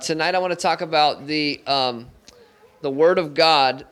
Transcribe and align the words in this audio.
Tonight, 0.00 0.34
I 0.34 0.38
want 0.38 0.50
to 0.52 0.56
talk 0.56 0.82
about 0.82 1.26
the 1.26 1.60
um, 1.66 2.08
the 2.82 2.90
Word 2.90 3.18
of 3.18 3.34
God 3.34 3.86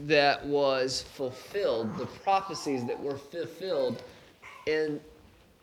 that 0.00 0.44
was 0.44 1.02
fulfilled, 1.02 1.96
the 1.96 2.06
prophecies 2.06 2.84
that 2.86 3.00
were 3.00 3.16
fulfilled 3.16 4.02
in 4.66 5.00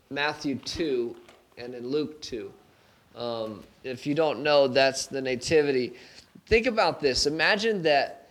Matthew 0.10 0.56
2 0.56 1.16
and 1.58 1.76
in 1.76 1.88
Luke 1.88 2.22
2. 2.22 2.52
Um, 3.16 3.64
if 3.84 4.08
you 4.08 4.16
don't 4.16 4.42
know, 4.42 4.68
that's 4.68 5.08
the 5.08 5.22
Nativity. 5.22 5.94
Think 6.46 6.68
about 6.68 7.02
this. 7.02 7.26
Imagine 7.26 7.82
that 7.84 8.30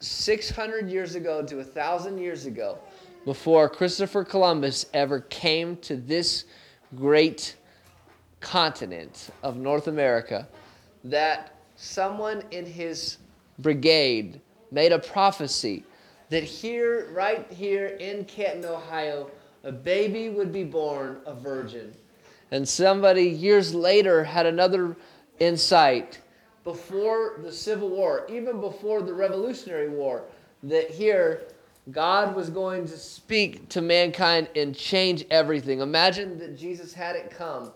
600 0.00 0.90
years 0.90 1.14
ago 1.14 1.42
to 1.42 1.56
1,000 1.56 2.18
years 2.18 2.46
ago, 2.46 2.78
before 3.24 3.68
Christopher 3.68 4.24
Columbus 4.24 4.86
ever 4.92 5.20
came 5.20 5.76
to 5.78 5.96
this 5.96 6.44
great 6.94 7.56
continent 8.42 9.30
of 9.42 9.56
North 9.56 9.86
America 9.86 10.46
that 11.04 11.54
someone 11.76 12.42
in 12.50 12.66
his 12.66 13.16
brigade 13.58 14.40
made 14.70 14.92
a 14.92 14.98
prophecy 14.98 15.84
that 16.28 16.42
here, 16.42 17.08
right 17.12 17.50
here 17.52 17.86
in 18.00 18.24
Canton, 18.24 18.64
Ohio, 18.64 19.30
a 19.64 19.72
baby 19.72 20.28
would 20.28 20.52
be 20.52 20.64
born 20.64 21.18
a 21.26 21.34
virgin. 21.34 21.94
And 22.50 22.68
somebody 22.68 23.24
years 23.24 23.74
later 23.74 24.24
had 24.24 24.46
another 24.46 24.96
insight 25.38 26.20
before 26.64 27.40
the 27.42 27.52
Civil 27.52 27.90
War, 27.90 28.26
even 28.30 28.60
before 28.60 29.02
the 29.02 29.12
Revolutionary 29.12 29.88
War, 29.88 30.24
that 30.62 30.90
here 30.90 31.42
God 31.90 32.36
was 32.36 32.48
going 32.48 32.86
to 32.86 32.96
speak 32.96 33.68
to 33.70 33.82
mankind 33.82 34.48
and 34.54 34.74
change 34.74 35.24
everything. 35.30 35.80
Imagine 35.80 36.38
that 36.38 36.56
Jesus 36.56 36.94
hadn't 36.94 37.30
come 37.30 37.72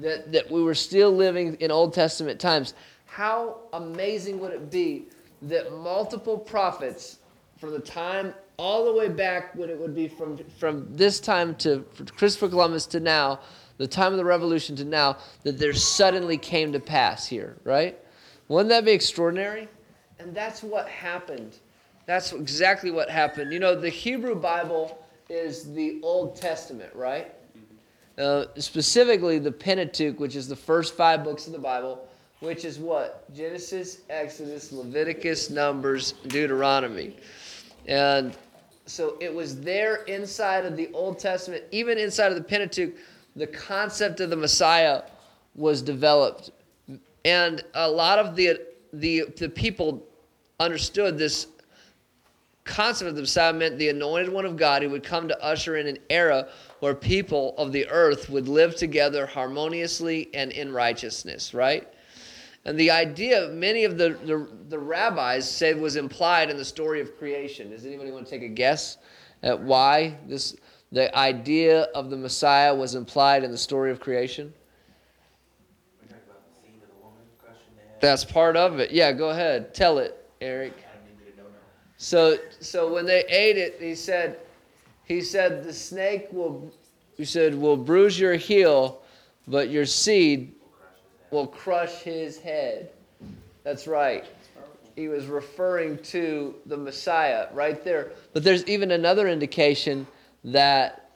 that, 0.00 0.32
that 0.32 0.50
we 0.50 0.62
were 0.62 0.74
still 0.74 1.10
living 1.10 1.54
in 1.60 1.70
Old 1.70 1.94
Testament 1.94 2.40
times, 2.40 2.74
how 3.06 3.58
amazing 3.72 4.40
would 4.40 4.52
it 4.52 4.70
be 4.70 5.06
that 5.42 5.72
multiple 5.72 6.38
prophets 6.38 7.18
from 7.58 7.72
the 7.72 7.80
time 7.80 8.34
all 8.56 8.84
the 8.84 8.92
way 8.92 9.08
back 9.08 9.54
when 9.54 9.70
it 9.70 9.78
would 9.78 9.94
be 9.94 10.06
from, 10.06 10.38
from 10.58 10.86
this 10.94 11.18
time 11.20 11.54
to 11.56 11.84
Christopher 12.16 12.48
Columbus 12.48 12.86
to 12.86 13.00
now, 13.00 13.40
the 13.78 13.86
time 13.86 14.12
of 14.12 14.18
the 14.18 14.24
revolution 14.24 14.76
to 14.76 14.84
now, 14.84 15.16
that 15.44 15.58
there 15.58 15.72
suddenly 15.72 16.36
came 16.36 16.72
to 16.72 16.80
pass 16.80 17.26
here, 17.26 17.56
right? 17.64 17.98
Wouldn't 18.48 18.68
that 18.68 18.84
be 18.84 18.92
extraordinary? 18.92 19.68
And 20.18 20.34
that's 20.34 20.62
what 20.62 20.88
happened. 20.88 21.56
That's 22.04 22.32
exactly 22.32 22.90
what 22.90 23.08
happened. 23.08 23.52
You 23.52 23.60
know, 23.60 23.74
the 23.74 23.88
Hebrew 23.88 24.34
Bible 24.34 25.02
is 25.30 25.72
the 25.72 25.98
Old 26.02 26.36
Testament, 26.36 26.94
right? 26.94 27.34
Uh, 28.20 28.44
specifically 28.58 29.38
the 29.38 29.50
Pentateuch, 29.50 30.20
which 30.20 30.36
is 30.36 30.46
the 30.46 30.56
first 30.56 30.94
five 30.94 31.24
books 31.24 31.46
of 31.46 31.54
the 31.54 31.58
Bible, 31.58 32.06
which 32.40 32.66
is 32.66 32.78
what? 32.78 33.32
Genesis, 33.34 34.02
Exodus, 34.10 34.72
Leviticus, 34.72 35.48
Numbers, 35.48 36.12
Deuteronomy. 36.26 37.16
And 37.86 38.36
so 38.84 39.16
it 39.20 39.34
was 39.34 39.58
there 39.60 40.02
inside 40.04 40.66
of 40.66 40.76
the 40.76 40.90
Old 40.92 41.18
Testament, 41.18 41.64
even 41.70 41.96
inside 41.96 42.26
of 42.30 42.34
the 42.34 42.44
Pentateuch, 42.44 42.92
the 43.36 43.46
concept 43.46 44.20
of 44.20 44.28
the 44.28 44.36
Messiah 44.36 45.02
was 45.54 45.80
developed. 45.80 46.50
And 47.24 47.64
a 47.72 47.90
lot 47.90 48.18
of 48.18 48.36
the, 48.36 48.60
the, 48.92 49.24
the 49.38 49.48
people 49.48 50.06
understood 50.58 51.16
this 51.16 51.46
concept 52.64 53.08
of 53.08 53.14
the 53.14 53.22
Messiah 53.22 53.52
meant 53.52 53.78
the 53.78 53.88
anointed 53.88 54.30
one 54.30 54.44
of 54.44 54.58
God 54.58 54.82
who 54.82 54.90
would 54.90 55.04
come 55.04 55.26
to 55.28 55.42
usher 55.42 55.76
in 55.76 55.86
an 55.86 55.98
era 56.10 56.48
where 56.80 56.94
people 56.94 57.54
of 57.56 57.72
the 57.72 57.86
earth 57.88 58.28
would 58.28 58.48
live 58.48 58.74
together 58.74 59.26
harmoniously 59.26 60.28
and 60.34 60.50
in 60.52 60.72
righteousness, 60.72 61.54
right? 61.54 61.86
And 62.64 62.78
the 62.78 62.90
idea, 62.90 63.48
many 63.48 63.84
of 63.84 63.96
the, 63.96 64.10
the, 64.24 64.48
the, 64.68 64.78
rabbis 64.78 65.50
said 65.50 65.80
was 65.80 65.96
implied 65.96 66.50
in 66.50 66.58
the 66.58 66.64
story 66.64 67.00
of 67.00 67.16
creation. 67.16 67.70
Does 67.70 67.86
anybody 67.86 68.10
want 68.10 68.26
to 68.26 68.30
take 68.30 68.42
a 68.42 68.48
guess 68.48 68.98
at 69.42 69.58
why 69.58 70.18
this, 70.26 70.56
the 70.92 71.16
idea 71.16 71.82
of 71.94 72.10
the 72.10 72.16
Messiah 72.16 72.74
was 72.74 72.94
implied 72.94 73.44
in 73.44 73.50
the 73.50 73.58
story 73.58 73.90
of 73.90 74.00
creation? 74.00 74.52
That's 78.00 78.24
part 78.24 78.56
of 78.56 78.78
it. 78.78 78.90
Yeah, 78.90 79.12
go 79.12 79.30
ahead. 79.30 79.74
Tell 79.74 79.98
it, 79.98 80.26
Eric. 80.40 80.72
So, 81.98 82.38
so 82.60 82.90
when 82.92 83.04
they 83.04 83.24
ate 83.28 83.58
it, 83.58 83.76
he 83.78 83.94
said, 83.94 84.38
he 85.10 85.20
said, 85.20 85.64
the 85.64 85.72
snake 85.72 86.28
will, 86.30 86.72
he 87.16 87.24
said, 87.24 87.52
will 87.52 87.76
bruise 87.76 88.16
your 88.16 88.34
heel, 88.34 89.02
but 89.48 89.68
your 89.68 89.84
seed 89.84 90.54
will 91.32 91.48
crush 91.48 91.94
his 91.94 92.38
head. 92.38 92.90
That's 93.64 93.88
right. 93.88 94.24
He 94.94 95.08
was 95.08 95.26
referring 95.26 95.98
to 96.04 96.54
the 96.66 96.76
Messiah 96.76 97.48
right 97.52 97.82
there. 97.82 98.12
But 98.32 98.44
there's 98.44 98.64
even 98.66 98.92
another 98.92 99.26
indication 99.26 100.06
that 100.44 101.10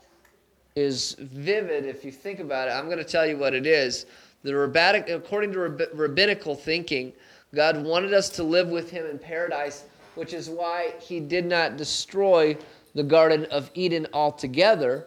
is 0.74 1.14
vivid 1.20 1.84
if 1.84 2.04
you 2.04 2.10
think 2.10 2.40
about 2.40 2.66
it. 2.66 2.72
I'm 2.72 2.86
going 2.86 2.98
to 2.98 3.04
tell 3.04 3.24
you 3.24 3.36
what 3.36 3.54
it 3.54 3.64
is. 3.64 4.06
The 4.42 4.56
rabbinic, 4.56 5.08
according 5.08 5.52
to 5.52 5.60
rabbinical 5.94 6.56
thinking, 6.56 7.12
God 7.54 7.84
wanted 7.84 8.12
us 8.12 8.28
to 8.30 8.42
live 8.42 8.66
with 8.70 8.90
Him 8.90 9.06
in 9.06 9.20
paradise, 9.20 9.84
which 10.16 10.32
is 10.32 10.50
why 10.50 10.94
He 10.98 11.20
did 11.20 11.46
not 11.46 11.76
destroy 11.76 12.56
the 12.94 13.02
Garden 13.02 13.44
of 13.46 13.70
Eden 13.74 14.06
altogether, 14.12 15.06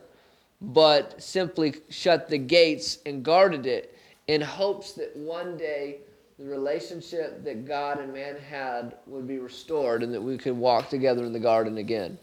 but 0.62 1.22
simply 1.22 1.76
shut 1.90 2.30
the 2.30 2.38
gates 2.38 3.00
and 3.06 3.24
guarded 3.24 3.66
it 3.66 3.98
in 4.28 4.42
hopes 4.42 4.94
that 4.94 5.16
one 5.16 5.58
day 5.58 5.98
the 6.38 6.46
relationship 6.46 7.44
that 7.44 7.66
God 7.66 8.00
and 8.00 8.14
man 8.14 8.38
had 8.38 8.98
would 9.08 9.28
be 9.28 9.40
restored 9.40 10.04
and 10.04 10.14
that 10.14 10.22
we 10.22 10.38
could 10.38 10.56
walk 10.56 10.90
together 10.90 11.24
in 11.24 11.34
the 11.34 11.40
garden 11.40 11.78
again. 11.78 12.18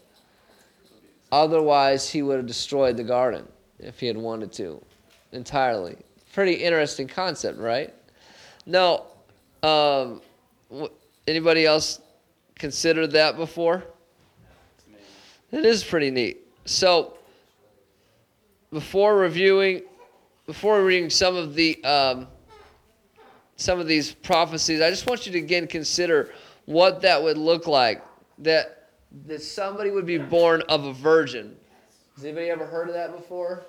Otherwise, 1.31 2.09
he 2.09 2.21
would 2.21 2.37
have 2.37 2.45
destroyed 2.45 2.95
the 2.95 3.03
garden 3.03 3.45
if 3.79 3.99
he 3.99 4.07
had 4.07 4.15
wanted 4.15 4.53
to 4.53 4.81
entirely. 5.33 5.97
Pretty 6.33 6.53
interesting 6.53 7.07
concept, 7.07 7.59
right? 7.59 7.93
Now, 8.65 9.05
um, 9.63 10.21
anybody 11.27 11.65
else 11.65 11.99
considered 12.55 13.11
that 13.11 13.35
before? 13.35 13.83
It 15.55 15.63
is 15.63 15.85
pretty 15.85 16.11
neat. 16.11 16.45
So, 16.65 17.13
before 18.73 19.15
reviewing, 19.15 19.83
before 20.45 20.83
reading 20.83 21.09
some 21.09 21.37
of 21.37 21.55
the 21.55 21.81
um, 21.85 22.27
some 23.55 23.79
of 23.79 23.87
these 23.87 24.11
prophecies, 24.11 24.81
I 24.81 24.89
just 24.89 25.07
want 25.07 25.25
you 25.25 25.31
to 25.31 25.37
again 25.37 25.65
consider 25.65 26.31
what 26.65 27.01
that 27.03 27.23
would 27.23 27.37
look 27.37 27.67
like. 27.67 28.03
That 28.39 28.89
that 29.27 29.41
somebody 29.41 29.91
would 29.91 30.05
be 30.05 30.17
born 30.17 30.61
of 30.67 30.83
a 30.83 30.91
virgin. 30.91 31.55
Has 32.15 32.25
anybody 32.25 32.49
ever 32.49 32.65
heard 32.65 32.89
of 32.89 32.93
that 32.95 33.15
before? 33.15 33.63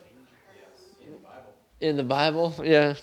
Yes, 0.57 1.07
in 1.07 1.13
the 1.13 1.19
Bible. 1.19 1.55
In 1.81 1.97
the 1.97 2.03
Bible, 2.03 2.55
yeah. 2.65 2.95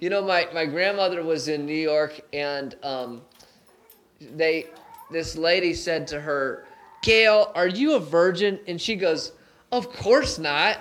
You 0.00 0.10
know, 0.10 0.22
my, 0.22 0.46
my 0.52 0.66
grandmother 0.66 1.22
was 1.22 1.48
in 1.48 1.64
New 1.64 1.72
York, 1.72 2.20
and 2.34 2.76
um, 2.82 3.22
they 4.20 4.66
this 5.10 5.34
lady 5.34 5.72
said 5.72 6.06
to 6.08 6.20
her, 6.20 6.66
Gail, 7.06 7.52
are 7.54 7.68
you 7.68 7.94
a 7.94 8.00
virgin? 8.00 8.58
And 8.66 8.80
she 8.82 8.96
goes, 8.96 9.30
Of 9.70 9.92
course 9.92 10.40
not. 10.40 10.78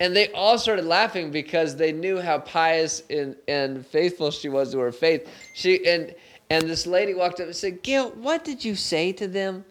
And 0.00 0.16
they 0.16 0.32
all 0.32 0.58
started 0.58 0.84
laughing 0.84 1.30
because 1.30 1.76
they 1.76 1.92
knew 1.92 2.20
how 2.20 2.40
pious 2.40 3.04
and, 3.08 3.36
and 3.46 3.86
faithful 3.86 4.32
she 4.32 4.48
was 4.48 4.72
to 4.72 4.80
her 4.80 4.90
faith. 4.90 5.30
She 5.54 5.86
and 5.86 6.12
and 6.50 6.68
this 6.68 6.88
lady 6.88 7.14
walked 7.14 7.38
up 7.38 7.46
and 7.46 7.54
said, 7.54 7.84
Gail, 7.84 8.10
what 8.10 8.44
did 8.44 8.64
you 8.64 8.74
say 8.74 9.12
to 9.12 9.28
them? 9.28 9.64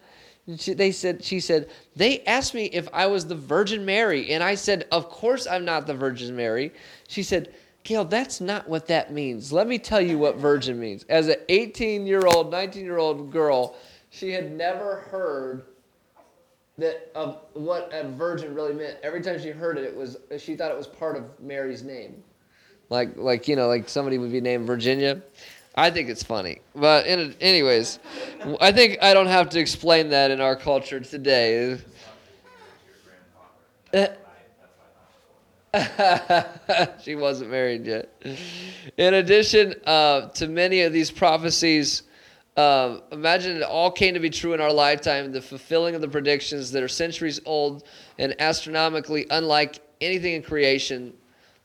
She, 0.56 0.72
they 0.72 0.90
said, 0.90 1.22
she 1.22 1.38
said, 1.38 1.68
they 1.94 2.24
asked 2.24 2.54
me 2.54 2.64
if 2.66 2.88
I 2.94 3.06
was 3.06 3.26
the 3.26 3.34
Virgin 3.34 3.84
Mary. 3.84 4.30
And 4.30 4.42
I 4.42 4.54
said, 4.54 4.86
of 4.90 5.10
course 5.10 5.46
I'm 5.46 5.66
not 5.66 5.86
the 5.86 5.92
Virgin 5.94 6.34
Mary. 6.34 6.72
She 7.08 7.22
said, 7.22 7.54
Gail, 7.84 8.06
that's 8.06 8.40
not 8.40 8.66
what 8.66 8.86
that 8.86 9.12
means. 9.12 9.52
Let 9.52 9.66
me 9.66 9.78
tell 9.78 10.00
you 10.00 10.16
what 10.16 10.36
virgin 10.36 10.80
means. 10.80 11.04
As 11.10 11.28
an 11.28 11.36
18 11.50 12.06
year 12.06 12.26
old, 12.26 12.50
19 12.50 12.84
year 12.84 12.98
old 12.98 13.30
girl, 13.30 13.76
she 14.08 14.30
had 14.30 14.50
never 14.52 14.96
heard 15.10 15.64
that 16.80 17.10
of 17.14 17.40
what 17.54 17.90
a 17.92 18.08
virgin 18.08 18.54
really 18.54 18.74
meant. 18.74 18.98
Every 19.02 19.22
time 19.22 19.40
she 19.40 19.50
heard 19.50 19.78
it, 19.78 19.84
it 19.84 19.96
was 19.96 20.16
she 20.38 20.56
thought 20.56 20.70
it 20.70 20.76
was 20.76 20.86
part 20.86 21.16
of 21.16 21.24
Mary's 21.40 21.82
name, 21.82 22.22
like 22.88 23.16
like 23.16 23.48
you 23.48 23.56
know 23.56 23.68
like 23.68 23.88
somebody 23.88 24.18
would 24.18 24.32
be 24.32 24.40
named 24.40 24.66
Virginia. 24.66 25.22
I 25.76 25.90
think 25.90 26.08
it's 26.08 26.24
funny, 26.24 26.60
but 26.74 27.06
in, 27.06 27.36
anyways, 27.40 28.00
I 28.60 28.72
think 28.72 28.98
I 29.00 29.14
don't 29.14 29.28
have 29.28 29.50
to 29.50 29.60
explain 29.60 30.10
that 30.10 30.32
in 30.32 30.40
our 30.40 30.56
culture 30.56 30.98
today. 31.00 31.78
she 37.02 37.14
wasn't 37.14 37.50
married 37.50 37.86
yet. 37.86 38.12
In 38.96 39.14
addition 39.14 39.74
uh, 39.86 40.28
to 40.30 40.48
many 40.48 40.82
of 40.82 40.92
these 40.92 41.10
prophecies 41.10 42.02
uh, 42.60 43.00
imagine 43.10 43.56
it 43.56 43.62
all 43.62 43.90
came 43.90 44.12
to 44.12 44.20
be 44.20 44.28
true 44.28 44.52
in 44.52 44.60
our 44.60 44.70
lifetime, 44.70 45.32
the 45.32 45.40
fulfilling 45.40 45.94
of 45.94 46.02
the 46.02 46.08
predictions 46.08 46.70
that 46.70 46.82
are 46.82 46.88
centuries 46.88 47.40
old 47.46 47.84
and 48.18 48.38
astronomically 48.38 49.26
unlike 49.30 49.80
anything 50.02 50.34
in 50.34 50.42
creation, 50.42 51.14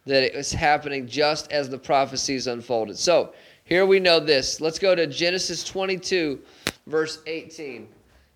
that 0.05 0.23
it 0.23 0.33
was 0.33 0.53
happening 0.53 1.05
just 1.05 1.51
as 1.51 1.67
the 1.67 1.77
prophecies 1.77 2.47
unfolded. 2.47 2.97
So, 2.97 3.33
Here 3.65 3.85
we 3.85 3.99
know 3.99 4.21
this. 4.21 4.61
Let's 4.61 4.79
go 4.79 4.95
to 4.95 5.05
Genesis 5.05 5.65
22, 5.65 6.39
verse 6.87 7.19
18. 7.27 7.89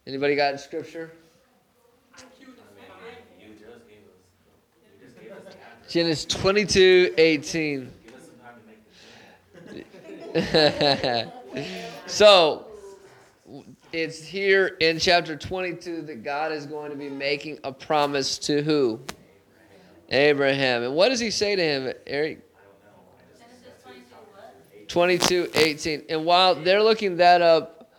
Anybody 0.06 0.36
got 0.36 0.52
in 0.52 0.58
scripture? 0.58 1.14
Genesis 5.88 6.26
22, 6.26 7.14
18. 7.18 7.92
so, 12.10 12.66
it's 13.92 14.24
here 14.24 14.78
in 14.80 15.00
chapter 15.00 15.36
22 15.36 16.02
that 16.04 16.24
God 16.24 16.52
is 16.52 16.66
going 16.66 16.92
to 16.92 16.98
be 16.98 17.10
making 17.10 17.60
a 17.64 17.72
promise 17.72 18.38
to 18.40 18.62
who? 18.62 19.00
Abraham. 20.10 20.84
And 20.84 20.96
what 20.96 21.10
does 21.10 21.20
he 21.20 21.32
say 21.32 21.56
to 21.56 21.62
him, 21.62 21.94
Eric? 22.08 22.46
22, 24.88 25.52
18. 25.54 26.04
And 26.10 26.26
while 26.26 26.56
they're 26.56 26.82
looking 26.82 27.18
that 27.18 27.42
up, 27.42 27.92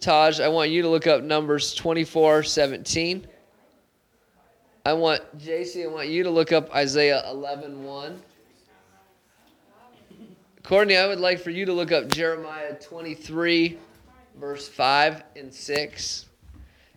Taj, 0.00 0.40
I 0.40 0.48
want 0.48 0.70
you 0.70 0.82
to 0.82 0.88
look 0.88 1.06
up 1.06 1.22
Numbers 1.22 1.74
24, 1.74 2.42
17. 2.42 3.26
I 4.84 4.92
want, 4.92 5.22
JC, 5.38 5.84
I 5.84 5.86
want 5.86 6.08
you 6.08 6.22
to 6.24 6.30
look 6.30 6.52
up 6.52 6.74
Isaiah 6.74 7.22
11, 7.30 7.82
1. 7.82 8.22
Courtney, 10.64 10.96
I 10.96 11.06
would 11.06 11.20
like 11.20 11.40
for 11.40 11.50
you 11.50 11.66
to 11.66 11.74
look 11.74 11.92
up 11.92 12.08
Jeremiah 12.08 12.74
23, 12.80 13.76
verse 14.40 14.66
5 14.66 15.22
and 15.36 15.52
6. 15.52 16.26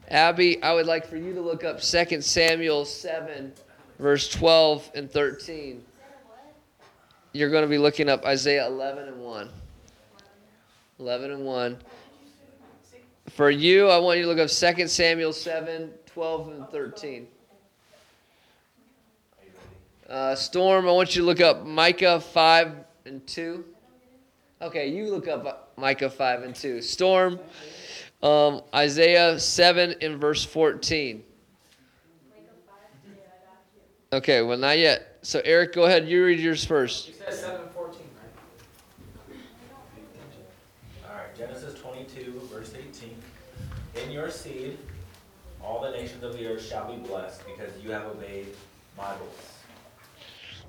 Abby, 0.08 0.64
I 0.64 0.74
would 0.74 0.86
like 0.86 1.06
for 1.06 1.18
you 1.18 1.34
to 1.34 1.42
look 1.42 1.66
up 1.66 1.82
2 1.82 2.22
Samuel 2.22 2.86
7, 2.86 3.52
verse 4.00 4.30
12 4.30 4.92
and 4.96 5.12
13. 5.12 5.84
You're 7.34 7.50
going 7.50 7.64
to 7.64 7.68
be 7.68 7.78
looking 7.78 8.08
up 8.08 8.24
Isaiah 8.24 8.68
11 8.68 9.10
and 9.10 9.20
1. 9.20 9.50
11 11.00 11.32
and 11.32 11.44
1. 11.44 11.78
For 13.32 13.50
you, 13.50 13.90
I 13.90 13.98
want 13.98 14.18
you 14.18 14.24
to 14.24 14.30
look 14.30 14.40
up 14.40 14.50
2 14.50 14.88
Samuel 14.88 15.34
7, 15.34 15.92
12 16.06 16.48
and 16.48 16.70
13. 16.70 17.28
Uh, 20.10 20.36
Storm, 20.36 20.88
I 20.88 20.92
want 20.94 21.18
you 21.18 21.24
to 21.24 21.26
look 21.26 21.42
up 21.42 21.66
Micah 21.66 22.22
5 22.22 22.87
and 23.08 23.26
2. 23.26 23.64
Okay, 24.62 24.90
you 24.90 25.10
look 25.10 25.28
up 25.28 25.74
Micah 25.78 26.10
5 26.10 26.44
and 26.44 26.56
2. 26.56 26.82
Storm, 26.82 27.40
um, 28.22 28.62
Isaiah 28.74 29.40
7 29.40 29.96
and 30.02 30.20
verse 30.20 30.44
14. 30.44 31.24
Okay, 34.14 34.42
well, 34.42 34.58
not 34.58 34.78
yet. 34.78 35.20
So, 35.22 35.42
Eric, 35.44 35.74
go 35.74 35.84
ahead. 35.84 36.08
You 36.08 36.24
read 36.26 36.40
yours 36.40 36.64
first. 36.64 37.10
You 37.10 37.14
said 37.16 37.34
7 37.34 37.68
14, 37.74 38.02
right? 39.30 39.38
All 41.10 41.18
right, 41.18 41.38
Genesis 41.38 41.80
22, 41.80 42.42
verse 42.52 42.74
18. 42.74 43.14
In 44.04 44.12
your 44.12 44.32
seed, 44.32 44.78
all 45.62 45.82
the 45.82 45.92
nations 45.92 46.24
of 46.24 46.38
the 46.38 46.48
earth 46.48 46.66
shall 46.66 46.90
be 46.90 46.98
blessed 47.06 47.42
because 47.46 47.72
you 47.84 47.92
have 47.92 48.06
obeyed 48.06 48.48
my 48.98 49.10
voice. 49.18 49.57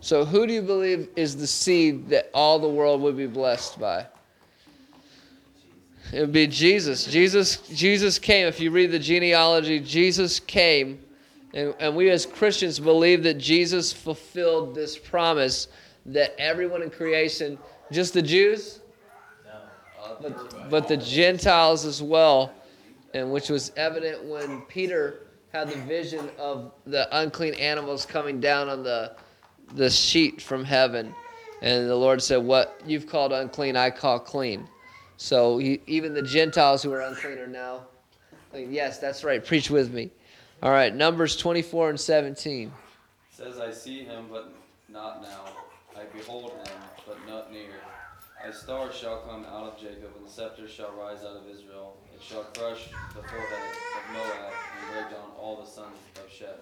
So, 0.01 0.25
who 0.25 0.47
do 0.47 0.53
you 0.53 0.63
believe 0.63 1.09
is 1.17 1.37
the 1.37 1.47
seed 1.47 2.09
that 2.11 2.31
all 2.33 2.59
the 2.59 2.69
world 2.69 3.01
would 3.03 3.17
be 3.17 3.27
blessed 3.27 3.81
by? 3.81 4.07
It 6.13 6.21
would 6.21 6.33
be 6.33 6.47
Jesus. 6.47 7.05
Jesus, 7.05 7.59
Jesus 7.69 8.19
came. 8.19 8.47
If 8.47 8.61
you 8.61 8.71
read 8.71 8.93
the 8.93 8.99
genealogy, 8.99 9.81
Jesus 9.81 10.41
came, 10.41 11.01
and, 11.53 11.75
and 11.81 11.95
we 11.97 12.11
as 12.11 12.25
Christians 12.25 12.79
believe 12.79 13.23
that 13.25 13.35
Jesus 13.35 13.93
fulfilled 13.93 14.75
this 14.75 14.97
promise 14.97 15.69
that 16.07 16.35
everyone 16.39 16.83
in 16.83 16.91
creation, 16.91 17.59
just 17.91 18.15
the 18.15 18.23
Jews, 18.23 18.81
but, 20.21 20.71
but 20.71 20.89
the 20.89 20.97
Gentiles 20.97 21.85
as 21.85 22.03
well, 22.03 22.53
and 23.15 23.31
which 23.31 23.51
was 23.51 23.73
evident 23.77 24.25
when 24.25 24.63
Peter 24.63 25.21
had 25.53 25.69
the 25.69 25.77
vision 25.83 26.31
of 26.39 26.73
the 26.87 27.09
unclean 27.19 27.55
animals 27.55 28.07
coming 28.07 28.41
down 28.41 28.69
on 28.69 28.83
the 28.83 29.13
the 29.75 29.91
sheet 29.91 30.41
from 30.41 30.65
heaven. 30.65 31.15
And 31.63 31.89
the 31.89 31.97
Lord 31.97 32.23
said, 32.23 32.39
What 32.39 32.81
you've 32.87 33.07
called 33.07 33.33
unclean, 33.33 33.77
I 33.77 33.91
call 33.91 34.19
clean. 34.19 34.69
So 35.17 35.59
he, 35.59 35.81
even 35.87 36.15
the 36.15 36.23
Gentiles 36.23 36.83
who 36.83 36.93
are 36.93 37.01
unclean 37.01 37.39
are 37.39 37.47
now 37.47 37.87
clean. 38.51 38.73
Yes, 38.73 38.99
that's 38.99 39.25
right. 39.25 39.45
Preach 39.45 39.71
with 39.71 39.93
me. 39.93 40.11
All 40.63 40.71
right, 40.71 40.95
Numbers 40.95 41.37
24 41.37 41.91
and 41.91 42.01
17. 42.01 42.69
It 42.69 42.73
says, 43.31 43.59
I 43.61 43.71
see 43.71 44.05
him, 44.05 44.27
but 44.31 44.53
not 44.89 45.23
now. 45.23 45.45
I 45.97 46.05
behold 46.17 46.53
him, 46.53 46.75
but 47.07 47.19
not 47.29 47.53
near. 47.53 47.71
A 48.45 48.53
star 48.53 48.93
shall 48.93 49.19
come 49.23 49.45
out 49.45 49.73
of 49.73 49.79
Jacob, 49.79 50.11
and 50.17 50.27
the 50.27 50.31
scepter 50.31 50.69
shall 50.69 50.93
rise 50.93 51.19
out 51.19 51.37
of 51.37 51.49
Israel. 51.49 51.97
It 52.15 52.23
shall 52.23 52.45
crush 52.45 52.89
the 53.15 53.23
forehead 53.23 53.59
of 53.97 54.13
Moab, 54.13 54.53
and 54.81 54.93
break 54.93 55.11
down 55.11 55.31
all 55.39 55.61
the 55.61 55.69
sons 55.69 55.97
of 56.17 56.29
Sheth. 56.31 56.59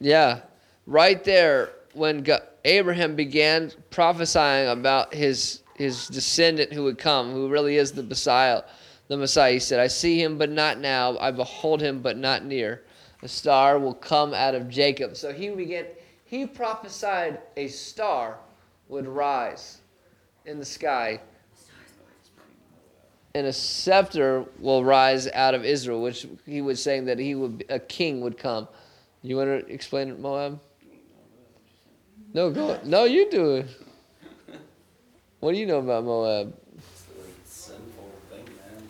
Yeah, 0.00 0.40
right 0.86 1.22
there 1.24 1.72
when 1.94 2.22
God, 2.22 2.42
Abraham 2.64 3.16
began 3.16 3.72
prophesying 3.90 4.68
about 4.68 5.14
his 5.14 5.62
his 5.74 6.08
descendant 6.08 6.72
who 6.72 6.84
would 6.84 6.98
come, 6.98 7.32
who 7.32 7.48
really 7.48 7.76
is 7.76 7.92
the 7.92 8.02
Messiah, 8.02 8.62
the 9.08 9.16
Messiah. 9.16 9.52
He 9.52 9.58
said, 9.58 9.78
"I 9.78 9.88
see 9.88 10.22
him, 10.22 10.38
but 10.38 10.50
not 10.50 10.78
now. 10.78 11.18
I 11.18 11.30
behold 11.30 11.80
him, 11.80 12.00
but 12.00 12.16
not 12.16 12.44
near. 12.44 12.82
A 13.22 13.28
star 13.28 13.78
will 13.78 13.94
come 13.94 14.32
out 14.32 14.54
of 14.54 14.68
Jacob." 14.68 15.16
So 15.16 15.32
he 15.32 15.50
began. 15.50 15.86
He 16.24 16.46
prophesied 16.46 17.40
a 17.56 17.68
star 17.68 18.38
would 18.88 19.06
rise 19.06 19.78
in 20.44 20.58
the 20.58 20.64
sky, 20.64 21.20
and 23.34 23.46
a 23.46 23.52
scepter 23.52 24.44
will 24.58 24.84
rise 24.84 25.28
out 25.28 25.54
of 25.54 25.64
Israel, 25.64 26.02
which 26.02 26.26
he 26.46 26.62
was 26.62 26.82
saying 26.82 27.04
that 27.04 27.18
he 27.18 27.34
would 27.34 27.64
a 27.68 27.78
king 27.78 28.20
would 28.22 28.38
come. 28.38 28.66
You 29.22 29.36
want 29.36 29.66
to 29.66 29.72
explain 29.72 30.08
it, 30.08 30.18
Moab? 30.18 30.60
No, 32.36 32.50
go. 32.50 32.78
No, 32.84 33.04
you 33.04 33.30
do 33.30 33.54
it. 33.54 33.66
What 35.40 35.52
do 35.52 35.58
you 35.58 35.64
know 35.64 35.78
about 35.78 36.04
Moab? 36.04 36.54
It's 36.76 37.06
a 37.08 37.18
like, 37.18 37.30
sinful 37.46 38.10
thing, 38.28 38.44
man. 38.44 38.82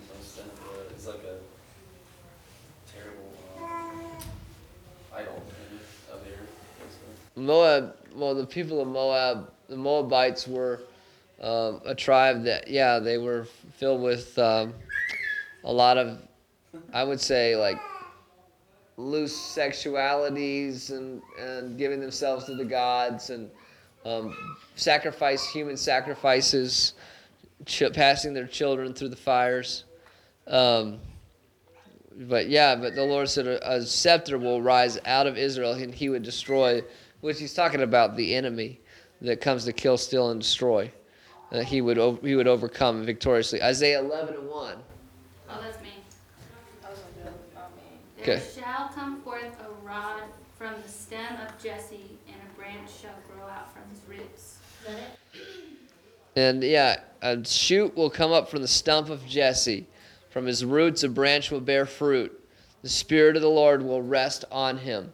It's 0.90 1.06
like 1.06 1.14
a 1.18 1.38
terrible 2.90 3.32
uh, 3.56 5.16
idol 5.16 5.44
of 6.12 6.24
basically. 6.24 7.44
Moab. 7.44 7.94
Well, 8.16 8.34
the 8.34 8.46
people 8.46 8.80
of 8.80 8.88
Moab, 8.88 9.52
the 9.68 9.76
Moabites 9.76 10.48
were 10.48 10.80
um, 11.40 11.80
a 11.84 11.94
tribe 11.94 12.42
that, 12.42 12.66
yeah, 12.66 12.98
they 12.98 13.16
were 13.16 13.46
filled 13.76 14.02
with 14.02 14.36
um, 14.40 14.74
a 15.62 15.72
lot 15.72 15.98
of, 15.98 16.18
I 16.92 17.04
would 17.04 17.20
say, 17.20 17.54
like 17.54 17.78
loose 18.96 19.34
sexualities 19.34 20.90
and, 20.90 21.22
and 21.38 21.76
giving 21.76 22.00
themselves 22.00 22.44
to 22.46 22.54
the 22.54 22.64
gods 22.64 23.30
and 23.30 23.50
um, 24.04 24.34
sacrifice 24.74 25.46
human 25.48 25.76
sacrifices, 25.76 26.94
ch- 27.66 27.92
passing 27.92 28.32
their 28.32 28.46
children 28.46 28.94
through 28.94 29.08
the 29.08 29.16
fires. 29.16 29.84
Um, 30.46 30.98
but 32.18 32.48
yeah, 32.48 32.74
but 32.76 32.94
the 32.94 33.04
Lord 33.04 33.28
said 33.28 33.46
a, 33.46 33.74
a 33.74 33.82
scepter 33.82 34.38
will 34.38 34.62
rise 34.62 34.98
out 35.04 35.26
of 35.26 35.36
Israel 35.36 35.72
and 35.72 35.94
he 35.94 36.08
would 36.08 36.22
destroy, 36.22 36.82
which 37.20 37.38
he's 37.38 37.52
talking 37.52 37.82
about 37.82 38.16
the 38.16 38.34
enemy 38.34 38.80
that 39.20 39.40
comes 39.40 39.64
to 39.64 39.72
kill, 39.72 39.98
steal, 39.98 40.30
and 40.30 40.40
destroy. 40.40 40.90
Uh, 41.52 41.60
he 41.60 41.80
would 41.80 41.98
o- 41.98 42.18
he 42.22 42.34
would 42.34 42.48
overcome 42.48 43.04
victoriously. 43.04 43.62
Isaiah 43.62 44.00
11 44.00 44.34
and 44.34 44.48
1. 44.48 44.76
Oh, 45.48 45.60
that's 45.60 45.80
me. 45.82 45.90
Shall 48.26 48.88
come 48.92 49.22
forth 49.22 49.56
a 49.60 49.86
rod 49.86 50.22
from 50.58 50.74
the 50.82 50.88
stem 50.88 51.34
of 51.46 51.62
Jesse, 51.62 52.18
and 52.26 52.36
a 52.36 52.58
branch 52.58 52.90
shall 53.00 53.14
grow 53.30 53.46
out 53.46 53.72
from 53.72 53.82
his 53.88 54.00
roots. 54.08 54.58
Is 54.80 54.86
that 54.86 54.96
it? 54.98 55.42
And 56.34 56.64
yeah, 56.64 57.00
a 57.22 57.44
shoot 57.44 57.96
will 57.96 58.10
come 58.10 58.32
up 58.32 58.50
from 58.50 58.62
the 58.62 58.68
stump 58.68 59.10
of 59.10 59.24
Jesse. 59.26 59.86
From 60.30 60.44
his 60.44 60.64
roots, 60.64 61.04
a 61.04 61.08
branch 61.08 61.52
will 61.52 61.60
bear 61.60 61.86
fruit. 61.86 62.36
The 62.82 62.88
Spirit 62.88 63.36
of 63.36 63.42
the 63.42 63.48
Lord 63.48 63.82
will 63.82 64.02
rest 64.02 64.44
on 64.50 64.76
him. 64.76 65.12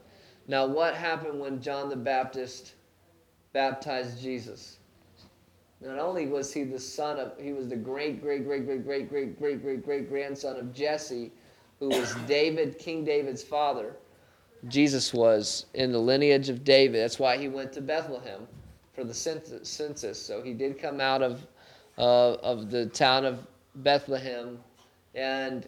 Now, 0.49 0.66
what 0.66 0.95
happened 0.95 1.38
when 1.38 1.61
John 1.61 1.90
the 1.90 1.97
Baptist 1.97 2.75
baptized 3.52 4.21
Jesus? 4.23 4.78
Not 5.83 5.99
only 5.99 6.26
was 6.26 6.52
he 6.52 6.64
the 6.64 6.78
son 6.78 7.19
of, 7.19 7.33
he 7.38 7.52
was 7.52 7.69
the 7.69 7.76
great, 7.76 8.23
great, 8.23 8.45
great, 8.45 8.64
great, 8.64 8.85
great, 8.85 9.09
great, 9.09 9.38
great, 9.38 9.62
great, 9.62 9.85
great 9.85 10.09
grandson 10.09 10.57
of 10.57 10.73
Jesse, 10.73 11.31
who 11.83 11.89
was 11.89 12.15
David, 12.29 12.79
King 12.79 13.05
David's 13.05 13.43
father. 13.43 13.97
Jesus 14.69 15.12
was 15.12 15.67
in 15.75 15.91
the 15.91 15.99
lineage 15.99 16.49
of 16.49 16.62
David. 16.62 17.03
That's 17.03 17.19
why 17.19 17.37
he 17.37 17.49
went 17.49 17.73
to 17.73 17.81
Bethlehem 17.81 18.47
for 18.95 19.03
the 19.03 19.12
census. 19.12 20.23
So 20.23 20.43
he 20.43 20.53
did 20.53 20.81
come 20.81 21.01
out 21.01 21.23
of, 21.23 21.45
uh, 21.99 22.35
of 22.35 22.71
the 22.71 22.87
town 22.87 23.25
of 23.25 23.45
Bethlehem. 23.75 24.61
And 25.17 25.67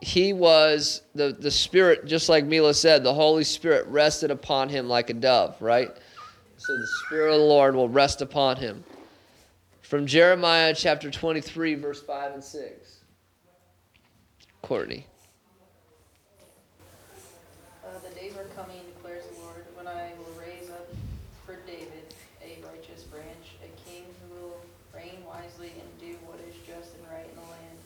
he 0.00 0.32
was, 0.32 1.02
the, 1.14 1.36
the 1.38 1.50
Spirit, 1.50 2.06
just 2.06 2.30
like 2.30 2.46
Mila 2.46 2.72
said, 2.72 3.04
the 3.04 3.12
Holy 3.12 3.44
Spirit 3.44 3.86
rested 3.88 4.30
upon 4.30 4.70
him 4.70 4.88
like 4.88 5.10
a 5.10 5.14
dove, 5.14 5.60
right? 5.60 5.94
So 6.56 6.74
the 6.74 6.88
Spirit 7.04 7.34
of 7.34 7.40
the 7.40 7.46
Lord 7.46 7.74
will 7.76 7.90
rest 7.90 8.22
upon 8.22 8.56
him. 8.56 8.82
from 9.82 10.06
Jeremiah 10.06 10.74
chapter 10.74 11.10
23, 11.10 11.74
verse 11.74 12.00
5 12.00 12.32
and 12.32 12.42
6. 12.42 13.03
Courtney. 14.64 15.04
Uh, 17.84 17.98
the 18.08 18.14
days 18.18 18.32
are 18.38 18.48
coming, 18.56 18.80
declares 18.96 19.24
the 19.26 19.42
Lord, 19.42 19.66
when 19.74 19.86
I 19.86 20.12
will 20.16 20.32
raise 20.40 20.70
up 20.70 20.88
for 21.44 21.56
David 21.66 22.14
a 22.40 22.56
righteous 22.72 23.02
branch, 23.02 23.60
a 23.60 23.68
king 23.86 24.04
who 24.22 24.34
will 24.34 24.56
reign 24.94 25.20
wisely 25.28 25.70
and 25.78 25.88
do 26.00 26.16
what 26.24 26.40
is 26.48 26.54
just 26.66 26.96
and 26.96 27.04
right 27.12 27.28
in 27.28 27.36
the 27.36 27.48
land. 27.52 27.76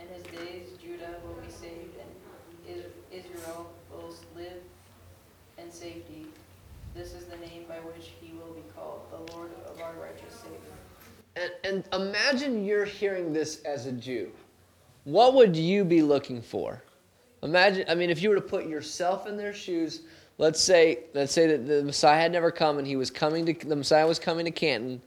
In 0.00 0.08
his 0.10 0.24
days, 0.34 0.76
Judah 0.82 1.14
will 1.24 1.40
be 1.40 1.52
saved, 1.52 1.94
and 1.94 2.82
Israel 3.12 3.70
will 3.92 4.12
live 4.34 4.60
in 5.58 5.70
safety. 5.70 6.26
This 6.92 7.14
is 7.14 7.26
the 7.26 7.36
name 7.36 7.66
by 7.68 7.76
which 7.76 8.10
he 8.20 8.32
will 8.32 8.52
be 8.52 8.64
called, 8.74 9.02
the 9.12 9.32
Lord 9.32 9.52
of 9.64 9.80
our 9.80 9.94
righteous 10.02 10.34
Savior. 10.42 10.74
And, 11.36 11.84
and 11.92 12.08
imagine 12.08 12.64
you're 12.64 12.84
hearing 12.84 13.32
this 13.32 13.62
as 13.62 13.86
a 13.86 13.92
Jew. 13.92 14.32
What 15.06 15.34
would 15.34 15.54
you 15.54 15.84
be 15.84 16.02
looking 16.02 16.42
for? 16.42 16.82
Imagine, 17.44 17.84
I 17.88 17.94
mean, 17.94 18.10
if 18.10 18.20
you 18.20 18.28
were 18.28 18.34
to 18.34 18.40
put 18.40 18.66
yourself 18.66 19.28
in 19.28 19.36
their 19.36 19.54
shoes, 19.54 20.00
let's 20.36 20.60
say, 20.60 21.04
let's 21.14 21.32
say 21.32 21.46
that 21.46 21.68
the 21.68 21.84
Messiah 21.84 22.20
had 22.22 22.32
never 22.32 22.50
come 22.50 22.78
and 22.78 22.84
he 22.84 22.96
was 22.96 23.08
coming 23.08 23.46
to, 23.46 23.52
the 23.52 23.76
Messiah 23.76 24.04
was 24.04 24.18
coming 24.18 24.46
to 24.46 24.50
Canton, 24.50 25.00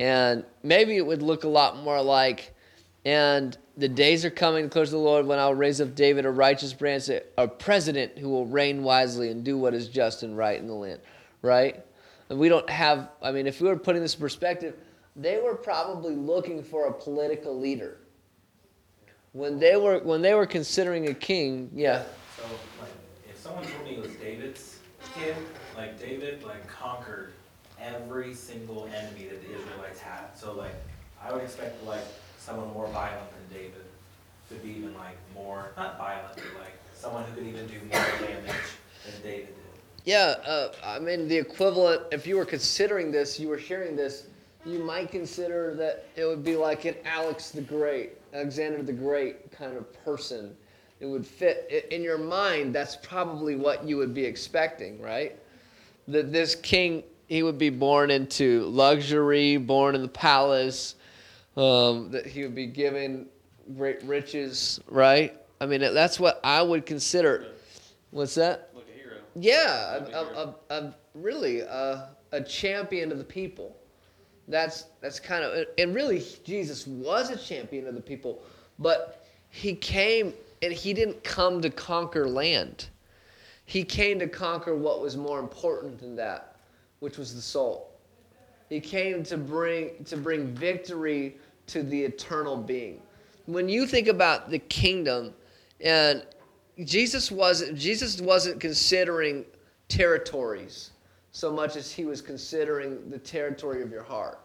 and 0.00 0.44
maybe 0.64 0.96
it 0.96 1.06
would 1.06 1.22
look 1.22 1.44
a 1.44 1.48
lot 1.48 1.76
more 1.76 2.02
like, 2.02 2.56
and 3.04 3.56
the 3.76 3.88
days 3.88 4.24
are 4.24 4.30
coming, 4.30 4.64
declares 4.64 4.90
the 4.90 4.98
Lord, 4.98 5.26
when 5.26 5.38
I'll 5.38 5.54
raise 5.54 5.80
up 5.80 5.94
David 5.94 6.26
a 6.26 6.30
righteous 6.32 6.72
branch, 6.72 7.08
a- 7.08 7.22
a 7.38 7.46
president 7.46 8.18
who 8.18 8.28
will 8.28 8.46
reign 8.46 8.82
wisely 8.82 9.30
and 9.30 9.44
do 9.44 9.56
what 9.56 9.74
is 9.74 9.86
just 9.86 10.24
and 10.24 10.36
right 10.36 10.58
in 10.58 10.66
the 10.66 10.74
land, 10.74 11.00
right? 11.42 11.84
And 12.30 12.40
we 12.40 12.48
don't 12.48 12.68
have, 12.68 13.10
I 13.22 13.30
mean, 13.30 13.46
if 13.46 13.60
we 13.60 13.68
were 13.68 13.78
putting 13.78 14.02
this 14.02 14.16
in 14.16 14.20
perspective, 14.20 14.74
they 15.14 15.38
were 15.38 15.54
probably 15.54 16.16
looking 16.16 16.64
for 16.64 16.86
a 16.86 16.92
political 16.92 17.56
leader. 17.56 17.98
When 19.36 19.58
they 19.58 19.76
were 19.76 19.98
when 19.98 20.22
they 20.22 20.32
were 20.32 20.46
considering 20.46 21.08
a 21.08 21.14
king, 21.14 21.70
yeah. 21.74 22.04
So, 22.38 22.44
like, 22.80 22.88
if 23.28 23.36
someone 23.36 23.64
told 23.64 23.84
me 23.84 23.96
it 23.96 24.02
was 24.02 24.12
David's 24.12 24.78
kid, 25.14 25.36
like, 25.76 26.00
David, 26.00 26.42
like, 26.42 26.66
conquered 26.66 27.34
every 27.78 28.32
single 28.32 28.86
enemy 28.86 29.26
that 29.26 29.46
the 29.46 29.54
Israelites 29.54 30.00
had. 30.00 30.34
So, 30.34 30.54
like, 30.54 30.72
I 31.22 31.34
would 31.34 31.42
expect, 31.42 31.84
like, 31.84 32.00
someone 32.38 32.72
more 32.72 32.86
violent 32.86 33.28
than 33.30 33.58
David 33.58 33.84
to 34.48 34.54
be 34.54 34.70
even, 34.70 34.94
like, 34.94 35.18
more, 35.34 35.70
not 35.76 35.98
violent, 35.98 36.34
but, 36.34 36.44
like, 36.58 36.72
someone 36.94 37.24
who 37.24 37.34
could 37.34 37.46
even 37.46 37.66
do 37.66 37.78
more 37.92 38.06
damage 38.18 38.46
than 39.04 39.22
David 39.22 39.48
did. 39.48 39.56
Yeah, 40.06 40.36
uh, 40.46 40.72
I 40.82 40.98
mean 40.98 41.28
the 41.28 41.36
equivalent. 41.36 42.04
If 42.10 42.26
you 42.26 42.38
were 42.38 42.46
considering 42.46 43.12
this, 43.12 43.38
you 43.38 43.48
were 43.48 43.58
hearing 43.58 43.96
this, 43.96 44.28
you 44.64 44.78
might 44.78 45.10
consider 45.10 45.74
that 45.74 46.06
it 46.16 46.24
would 46.24 46.42
be 46.42 46.56
like 46.56 46.86
an 46.86 46.94
Alex 47.04 47.50
the 47.50 47.60
Great, 47.60 48.12
Alexander 48.36 48.82
the 48.82 48.92
Great 48.92 49.50
kind 49.50 49.76
of 49.76 49.90
person. 50.04 50.54
It 51.00 51.06
would 51.06 51.26
fit 51.26 51.86
in 51.90 52.02
your 52.02 52.18
mind. 52.18 52.74
That's 52.74 52.96
probably 52.96 53.56
what 53.56 53.86
you 53.88 53.96
would 53.96 54.12
be 54.12 54.24
expecting, 54.24 55.00
right? 55.00 55.36
That 56.08 56.32
this 56.32 56.54
king, 56.54 57.02
he 57.28 57.42
would 57.42 57.58
be 57.58 57.70
born 57.70 58.10
into 58.10 58.64
luxury, 58.64 59.56
born 59.56 59.94
in 59.94 60.02
the 60.02 60.08
palace. 60.08 60.96
Um, 61.56 62.10
that 62.10 62.26
he 62.26 62.42
would 62.42 62.54
be 62.54 62.66
given 62.66 63.26
great 63.76 64.02
riches, 64.04 64.80
right? 64.88 65.34
I 65.60 65.66
mean, 65.66 65.80
that's 65.80 66.20
what 66.20 66.38
I 66.44 66.60
would 66.60 66.84
consider. 66.84 67.46
What's 68.10 68.34
that? 68.34 68.70
Like 68.74 68.84
a 68.88 68.98
hero. 68.98 69.16
Yeah, 69.34 70.04
a, 70.12 70.18
a, 70.18 70.54
a, 70.68 70.94
really 71.14 71.60
a, 71.60 72.10
a 72.32 72.42
champion 72.42 73.10
of 73.10 73.16
the 73.16 73.24
people. 73.24 73.74
That's 74.48 74.86
that's 75.00 75.18
kind 75.18 75.44
of 75.44 75.66
and 75.76 75.94
really 75.94 76.24
Jesus 76.44 76.86
was 76.86 77.30
a 77.30 77.36
champion 77.36 77.86
of 77.86 77.94
the 77.94 78.00
people, 78.00 78.42
but 78.78 79.26
he 79.50 79.74
came 79.74 80.34
and 80.62 80.72
he 80.72 80.92
didn't 80.92 81.22
come 81.24 81.60
to 81.62 81.70
conquer 81.70 82.28
land. 82.28 82.88
He 83.64 83.82
came 83.82 84.18
to 84.20 84.28
conquer 84.28 84.76
what 84.76 85.00
was 85.00 85.16
more 85.16 85.40
important 85.40 85.98
than 85.98 86.14
that, 86.16 86.56
which 87.00 87.18
was 87.18 87.34
the 87.34 87.42
soul. 87.42 87.90
He 88.68 88.80
came 88.80 89.24
to 89.24 89.36
bring 89.36 90.04
to 90.04 90.16
bring 90.16 90.54
victory 90.54 91.36
to 91.68 91.82
the 91.82 92.04
eternal 92.04 92.56
being. 92.56 93.00
When 93.46 93.68
you 93.68 93.86
think 93.86 94.06
about 94.06 94.50
the 94.50 94.60
kingdom 94.60 95.34
and 95.80 96.24
Jesus 96.84 97.32
wasn't 97.32 97.76
Jesus 97.76 98.20
wasn't 98.20 98.60
considering 98.60 99.44
territories 99.88 100.90
so 101.36 101.52
much 101.52 101.76
as 101.76 101.92
he 101.92 102.06
was 102.06 102.22
considering 102.22 103.10
the 103.10 103.18
territory 103.18 103.82
of 103.82 103.90
your 103.90 104.02
heart. 104.02 104.40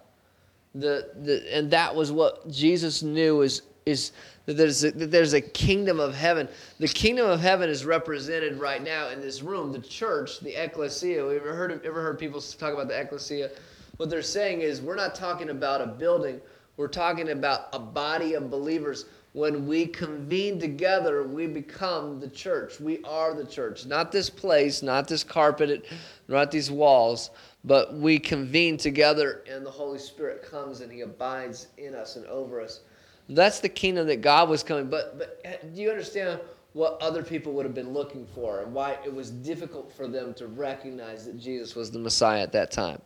The, 0.76 1.12
the 1.22 1.56
and 1.56 1.72
that 1.72 1.96
was 1.96 2.12
what 2.12 2.52
Jesus 2.52 3.02
knew 3.02 3.44
is 3.44 3.62
is 3.86 4.12
that 4.46 4.58
there's 4.58 4.84
a, 4.84 4.92
that 4.92 5.10
there's 5.10 5.32
a 5.32 5.40
kingdom 5.40 6.02
of 6.02 6.14
heaven. 6.14 6.50
The 6.80 6.90
kingdom 6.90 7.30
of 7.30 7.40
heaven 7.40 7.70
is 7.70 7.86
represented 7.86 8.60
right 8.60 8.84
now 8.84 9.08
in 9.08 9.22
this 9.22 9.42
room. 9.42 9.72
The 9.72 9.80
church, 9.80 10.42
the 10.42 10.62
ecclesia. 10.62 11.26
We 11.26 11.38
ever 11.38 11.56
heard 11.56 11.86
ever 11.86 12.02
heard 12.02 12.20
people 12.20 12.42
talk 12.42 12.74
about 12.74 12.90
the 12.90 13.00
ecclesia? 13.00 13.52
What 13.96 14.10
they're 14.10 14.22
saying 14.22 14.60
is 14.60 14.82
we're 14.82 14.96
not 14.96 15.16
talking 15.16 15.50
about 15.50 15.80
a 15.80 15.88
building. 15.88 16.42
We're 16.76 16.90
talking 16.90 17.30
about 17.30 17.70
a 17.72 17.80
body 17.80 18.34
of 18.34 18.50
believers. 18.50 19.06
When 19.34 19.66
we 19.66 19.88
convene 19.88 20.60
together, 20.60 21.24
we 21.24 21.48
become 21.48 22.20
the 22.20 22.28
church. 22.28 22.82
We 22.82 23.02
are 23.04 23.34
the 23.34 23.46
church. 23.46 23.86
Not 23.86 24.12
this 24.12 24.30
place, 24.30 24.84
not 24.84 25.08
this 25.08 25.24
carpet, 25.24 25.86
not 26.28 26.52
these 26.52 26.70
walls, 26.70 27.30
but 27.64 27.94
we 27.94 28.20
convene 28.20 28.78
together 28.78 29.44
and 29.50 29.66
the 29.66 29.72
Holy 29.72 30.00
Spirit 30.00 30.44
comes 30.44 30.82
and 30.82 30.92
He 30.92 31.02
abides 31.02 31.68
in 31.78 31.96
us 31.96 32.18
and 32.18 32.26
over 32.26 32.60
us. 32.60 32.82
That's 33.30 33.60
the 33.60 33.70
kingdom 33.70 34.08
that 34.08 34.22
God 34.22 34.50
was 34.50 34.64
coming. 34.64 34.90
But, 34.90 35.18
but 35.18 35.74
do 35.74 35.82
you 35.82 35.90
understand 35.90 36.42
what 36.74 36.98
other 37.02 37.24
people 37.24 37.54
would 37.54 37.66
have 37.66 37.76
been 37.76 37.94
looking 37.94 38.26
for 38.34 38.62
and 38.62 38.74
why 38.74 38.98
it 39.06 39.14
was 39.14 39.30
difficult 39.30 39.94
for 39.94 40.08
them 40.08 40.34
to 40.36 40.48
recognize 40.48 41.26
that 41.26 41.40
Jesus 41.40 41.76
was 41.76 41.92
the 41.92 42.00
Messiah 42.00 42.42
at 42.42 42.52
that 42.54 42.72
time? 42.72 43.02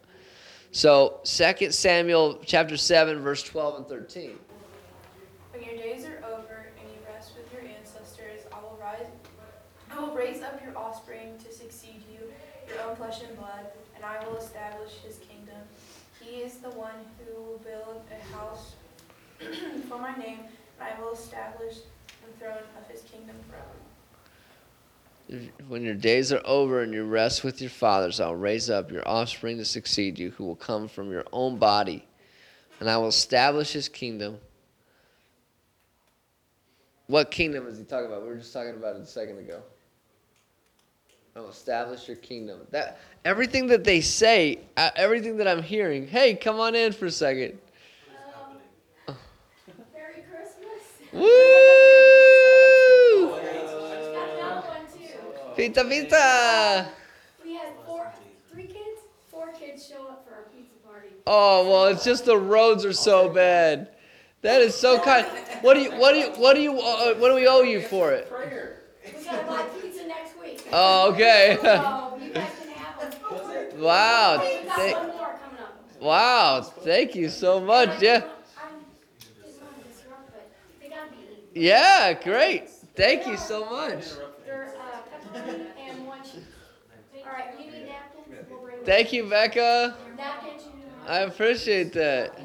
So, 0.71 1.21
2 1.23 1.71
Samuel 1.71 2.41
chapter 2.45 2.75
7, 2.75 3.19
verse 3.19 3.43
12 3.43 3.77
and 3.77 3.87
13. 3.87 4.37
When 5.51 5.63
your 5.63 5.77
days 5.77 6.05
are 6.05 6.21
over 6.25 6.73
and 6.77 6.89
you 6.89 6.97
rest 7.07 7.34
with 7.45 7.61
your 7.61 7.71
ancestors, 7.71 8.41
I 8.51 8.59
will 8.61 8.77
rise 8.81 9.05
I 9.91 9.99
will 9.99 10.15
raise 10.15 10.41
up 10.41 10.61
your 10.63 10.75
offspring 10.77 11.37
to 11.45 11.53
succeed 11.53 12.01
you, 12.11 12.19
your 12.67 12.81
own 12.83 12.95
flesh 12.95 13.21
and 13.25 13.37
blood, 13.37 13.67
and 13.95 14.03
I 14.03 14.25
will 14.25 14.37
establish 14.37 14.91
his 15.05 15.17
kingdom. 15.17 15.55
He 16.19 16.41
is 16.41 16.55
the 16.55 16.71
one 16.71 17.05
who 17.19 17.41
will 17.41 17.59
build 17.59 18.01
a 18.11 18.35
house 18.35 18.73
for 19.87 19.99
my 19.99 20.15
name, 20.15 20.39
and 20.79 20.89
I 20.89 20.99
will 20.99 21.13
establish 21.13 21.75
the 21.75 22.39
throne 22.39 22.63
of 22.81 22.91
his 22.91 23.03
kingdom 23.03 23.35
forever. 23.47 25.51
When 25.67 25.83
your 25.83 25.93
days 25.93 26.33
are 26.33 26.41
over 26.45 26.81
and 26.81 26.93
you 26.93 27.05
rest 27.05 27.43
with 27.43 27.61
your 27.61 27.69
fathers, 27.69 28.19
I'll 28.19 28.35
raise 28.35 28.69
up 28.69 28.91
your 28.91 29.07
offspring 29.07 29.57
to 29.57 29.65
succeed 29.65 30.17
you, 30.17 30.31
who 30.31 30.45
will 30.45 30.55
come 30.55 30.87
from 30.87 31.11
your 31.11 31.25
own 31.31 31.57
body, 31.57 32.05
and 32.79 32.89
I 32.89 32.97
will 32.97 33.09
establish 33.09 33.73
his 33.73 33.87
kingdom. 33.87 34.39
What 37.07 37.29
kingdom 37.29 37.67
is 37.67 37.77
he 37.77 37.83
talking 37.83 38.07
about? 38.07 38.23
We 38.23 38.29
were 38.29 38.37
just 38.37 38.51
talking 38.53 38.75
about 38.75 38.95
it 38.95 39.03
a 39.03 39.05
second 39.05 39.37
ago. 39.37 39.61
I'll 41.35 41.49
establish 41.49 42.07
your 42.07 42.17
kingdom. 42.17 42.61
That 42.71 42.97
everything 43.25 43.67
that 43.67 43.83
they 43.83 44.01
say, 44.01 44.59
uh, 44.77 44.89
everything 44.95 45.37
that 45.37 45.47
I'm 45.47 45.61
hearing. 45.61 46.07
Hey, 46.07 46.33
come 46.33 46.59
on 46.59 46.75
in 46.75 46.93
for 46.93 47.07
a 47.07 47.11
second. 47.11 47.59
oh 49.07 49.13
Merry 49.93 50.23
Christmas. 50.31 50.81
Woo! 51.13 51.75
Pizza, 55.55 55.85
pizza. 55.85 56.89
We 57.43 57.53
had 57.55 57.69
four, 57.85 58.11
three 58.51 58.67
kids, 58.67 59.01
four 59.29 59.53
kids 59.53 59.87
show 59.87 60.07
up 60.07 60.27
for 60.27 60.35
our 60.35 60.43
pizza 60.53 60.75
party. 60.85 61.09
Oh 61.27 61.69
well, 61.69 61.85
it's 61.85 62.03
just 62.03 62.25
the 62.25 62.37
roads 62.37 62.83
are 62.83 62.93
so 62.93 63.29
bad. 63.29 63.94
That 64.45 64.61
is 64.61 64.75
so 64.75 64.99
kind. 64.99 65.25
What 65.61 65.73
do 65.73 65.79
you 65.79 65.91
what 65.93 66.11
do 66.13 66.19
you 66.19 66.27
what 66.33 66.53
do 66.53 66.61
you 66.61 66.79
uh, 66.79 67.15
what 67.15 67.29
do 67.29 67.33
we 67.33 67.47
owe 67.47 67.63
you 67.63 67.81
for 67.81 68.11
it? 68.11 68.31
We 68.31 69.25
gotta 69.25 69.43
buy 69.47 69.63
pizza 69.81 70.05
next 70.05 70.39
week. 70.39 70.67
Oh 70.71 71.11
okay. 71.11 71.57
So 71.63 72.17
you 72.21 72.31
guys 72.31 72.51
can 72.59 72.69
have 72.75 73.11
them. 73.11 73.81
wow. 73.81 74.37
We 74.37 74.67
got 74.67 74.75
Thank, 74.75 74.97
one 74.97 75.07
more 75.07 75.39
coming 75.43 75.61
up. 75.63 75.99
wow. 75.99 76.61
Thank 76.61 77.15
you 77.15 77.29
so 77.29 77.59
much. 77.59 77.99
Yeah. 77.99 78.17
I'm 78.17 78.85
just 79.43 79.59
gonna 79.59 79.71
disrupt, 79.89 80.31
but 80.31 80.51
they 80.79 80.89
gotta 80.89 81.09
be 81.09 81.17
eaten. 81.17 81.63
Yeah. 81.63 82.13
Great. 82.13 82.69
Thank 82.95 83.25
you 83.25 83.37
so 83.37 83.65
much. 83.65 84.05
They're, 84.45 84.75
uh, 84.77 85.39
pepperoni 85.39 85.65
and 85.89 86.05
one 86.05 86.21
cheese. 86.21 86.43
All 87.25 87.31
right, 87.31 87.45
you 87.59 87.71
need 87.71 87.87
napkins? 87.87 88.47
We'll 88.51 88.59
bring 88.59 88.75
them. 88.75 88.85
Thank 88.85 89.11
you, 89.11 89.27
Becca. 89.27 89.97
I 91.07 91.19
appreciate 91.21 91.93
that. 91.93 92.39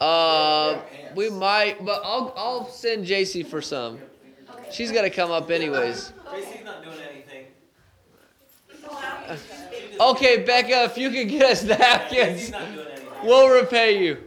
Uh, 0.00 0.80
we 1.14 1.30
might, 1.30 1.84
but 1.84 2.02
I'll 2.04 2.34
I'll 2.36 2.68
send 2.68 3.06
JC 3.06 3.46
for 3.46 3.62
some. 3.62 3.98
She's 4.70 4.92
gonna 4.92 5.10
come 5.10 5.30
up 5.30 5.50
anyways. 5.50 6.12
Okay, 9.98 10.44
Becca, 10.44 10.84
if 10.84 10.98
you 10.98 11.10
could 11.10 11.28
get 11.28 11.42
us 11.42 11.64
napkins, 11.64 12.52
we'll 13.24 13.48
repay 13.48 14.02
you. 14.04 14.18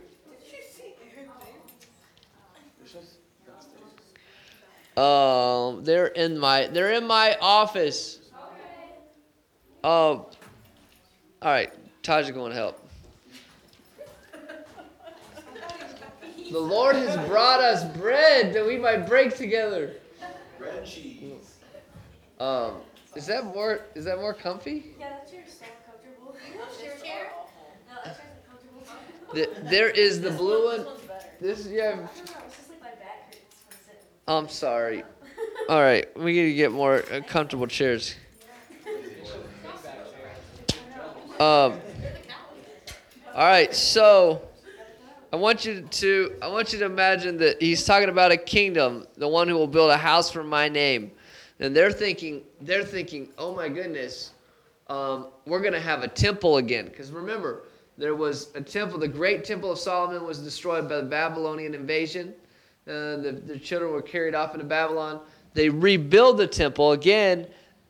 Um, 4.97 5.05
uh, 5.05 5.81
they're 5.81 6.07
in 6.07 6.37
my 6.37 6.67
they're 6.67 6.91
in 6.91 7.07
my 7.07 7.37
office. 7.39 8.19
Um, 9.81 9.91
uh, 9.91 10.15
all 10.21 10.25
right, 11.41 11.71
Taja, 12.03 12.33
going 12.33 12.51
to 12.51 12.57
help. 12.57 12.78
The 16.51 16.59
Lord 16.59 16.95
has 16.95 17.15
brought 17.27 17.59
us 17.59 17.83
bread 17.97 18.53
that 18.53 18.65
we 18.65 18.77
might 18.77 19.07
break 19.07 19.35
together. 19.35 19.93
Bread 20.57 20.77
and 20.79 20.87
cheese. 20.87 21.55
Um, 22.39 22.75
is 23.15 23.25
that 23.27 23.45
more 23.45 23.81
is 23.95 24.05
that 24.05 24.17
more 24.17 24.33
comfy? 24.33 24.93
Yeah, 24.99 25.09
that's 25.09 25.31
your 25.33 25.43
so 25.47 25.65
comfortable. 25.85 26.35
your 26.81 26.93
It's 26.93 27.01
chair? 27.03 27.31
awful. 27.37 27.51
No, 27.87 27.95
that's 28.05 28.19
your 28.19 29.37
comfortable. 29.37 29.63
The, 29.63 29.69
there 29.69 29.89
is 29.89 30.21
the 30.21 30.31
blue 30.31 30.69
This 30.71 30.77
one. 30.77 30.85
one's 30.85 31.01
better. 31.01 31.25
This 31.41 31.67
yeah. 31.67 31.83
I 31.83 31.89
don't 31.89 31.97
know, 31.97 32.09
it's 32.47 32.57
just 32.57 32.69
like 32.69 32.81
my 32.81 32.89
back 32.91 33.25
hurts 33.27 33.39
from 33.67 33.77
sitting. 33.85 34.05
I'm 34.27 34.47
sorry. 34.49 35.03
All 35.69 35.81
right, 35.81 36.07
we 36.17 36.33
need 36.33 36.45
to 36.45 36.53
get 36.53 36.71
more 36.71 37.03
uh, 37.11 37.21
comfortable 37.27 37.67
chairs. 37.67 38.15
Um. 41.39 41.79
All 43.35 43.45
right, 43.45 43.73
so 43.73 44.41
I 45.31 45.35
want 45.35 45.63
you 45.63 45.81
to 45.81 46.35
I 46.41 46.47
want 46.47 46.73
you 46.73 46.79
to 46.79 46.85
imagine 46.85 47.37
that 47.37 47.61
he's 47.61 47.85
talking 47.85 48.09
about 48.09 48.31
a 48.31 48.37
kingdom, 48.37 49.05
the 49.17 49.27
one 49.27 49.47
who 49.47 49.55
will 49.55 49.67
build 49.67 49.91
a 49.91 49.97
house 49.97 50.31
for 50.31 50.43
my 50.43 50.67
name, 50.67 51.11
and 51.59 51.75
they're 51.75 51.91
thinking 51.91 52.41
they're 52.61 52.83
thinking, 52.83 53.29
oh 53.37 53.55
my 53.55 53.69
goodness, 53.69 54.31
um, 54.87 55.27
we're 55.45 55.61
gonna 55.61 55.79
have 55.79 56.01
a 56.01 56.07
temple 56.07 56.57
again. 56.57 56.85
Because 56.85 57.11
remember, 57.11 57.63
there 57.95 58.15
was 58.15 58.49
a 58.55 58.61
temple. 58.61 58.97
The 58.97 59.07
great 59.07 59.43
temple 59.43 59.71
of 59.71 59.77
Solomon 59.77 60.25
was 60.25 60.39
destroyed 60.39 60.89
by 60.89 60.97
the 60.97 61.03
Babylonian 61.03 61.75
invasion. 61.75 62.33
Uh, 62.87 63.17
the, 63.17 63.41
the 63.45 63.59
children 63.59 63.91
were 63.91 64.01
carried 64.01 64.33
off 64.33 64.55
into 64.55 64.65
Babylon. 64.65 65.21
They 65.53 65.69
rebuild 65.69 66.37
the 66.37 66.47
temple 66.47 66.93
again, 66.93 67.45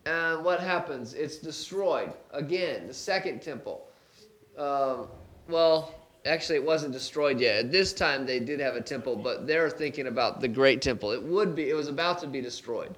and 0.06 0.44
what 0.44 0.60
happens? 0.60 1.14
It's 1.14 1.38
destroyed 1.38 2.12
again. 2.34 2.88
The 2.88 2.94
second 2.94 3.42
temple. 3.42 3.88
Um, 4.58 5.08
well, 5.48 5.99
actually, 6.26 6.56
it 6.58 6.64
wasn't 6.64 6.94
destroyed 6.94 7.40
yet. 7.40 7.66
At 7.66 7.72
this 7.72 7.94
time, 7.94 8.26
they 8.26 8.40
did 8.40 8.60
have 8.60 8.76
a 8.76 8.82
temple, 8.82 9.16
but 9.16 9.48
they're 9.48 9.70
thinking 9.70 10.08
about 10.08 10.42
the 10.42 10.48
great 10.48 10.82
temple. 10.82 11.12
It 11.12 11.22
would 11.24 11.56
be. 11.56 11.70
It 11.70 11.76
was 11.76 11.88
about 11.88 12.20
to 12.20 12.28
be 12.28 12.42
destroyed. 12.42 12.96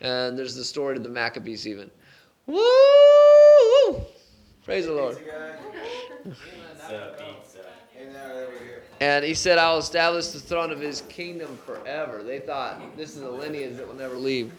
And 0.00 0.38
there's 0.38 0.54
the 0.54 0.64
story 0.64 0.96
of 0.96 1.02
the 1.02 1.08
Maccabees, 1.08 1.66
even. 1.66 1.90
Woo! 2.46 2.60
Praise 4.64 4.86
the 4.86 4.92
Lord. 4.92 5.18
Pizza, 6.24 7.14
pizza. 7.18 7.60
And 9.00 9.24
he 9.24 9.34
said, 9.34 9.58
I'll 9.58 9.78
establish 9.78 10.28
the 10.28 10.40
throne 10.40 10.70
of 10.70 10.80
his 10.80 11.02
kingdom 11.02 11.58
forever. 11.66 12.22
They 12.22 12.38
thought 12.38 12.96
this 12.96 13.16
is 13.16 13.22
a 13.22 13.30
lineage 13.30 13.76
that 13.76 13.86
will 13.86 13.94
never 13.94 14.16
leave. 14.16 14.52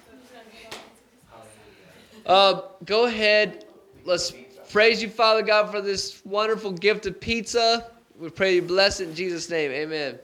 Uh, 2.25 2.62
go 2.85 3.05
ahead. 3.05 3.65
Let's 4.03 4.33
praise 4.71 5.01
you, 5.01 5.09
Father 5.09 5.41
God, 5.41 5.71
for 5.71 5.81
this 5.81 6.24
wonderful 6.25 6.71
gift 6.71 7.05
of 7.05 7.19
pizza. 7.19 7.91
We 8.19 8.29
pray 8.29 8.55
you 8.55 8.62
bless 8.62 9.00
it 9.00 9.10
in 9.10 9.15
Jesus' 9.15 9.50
name. 9.50 9.72
Amen. 9.72 10.19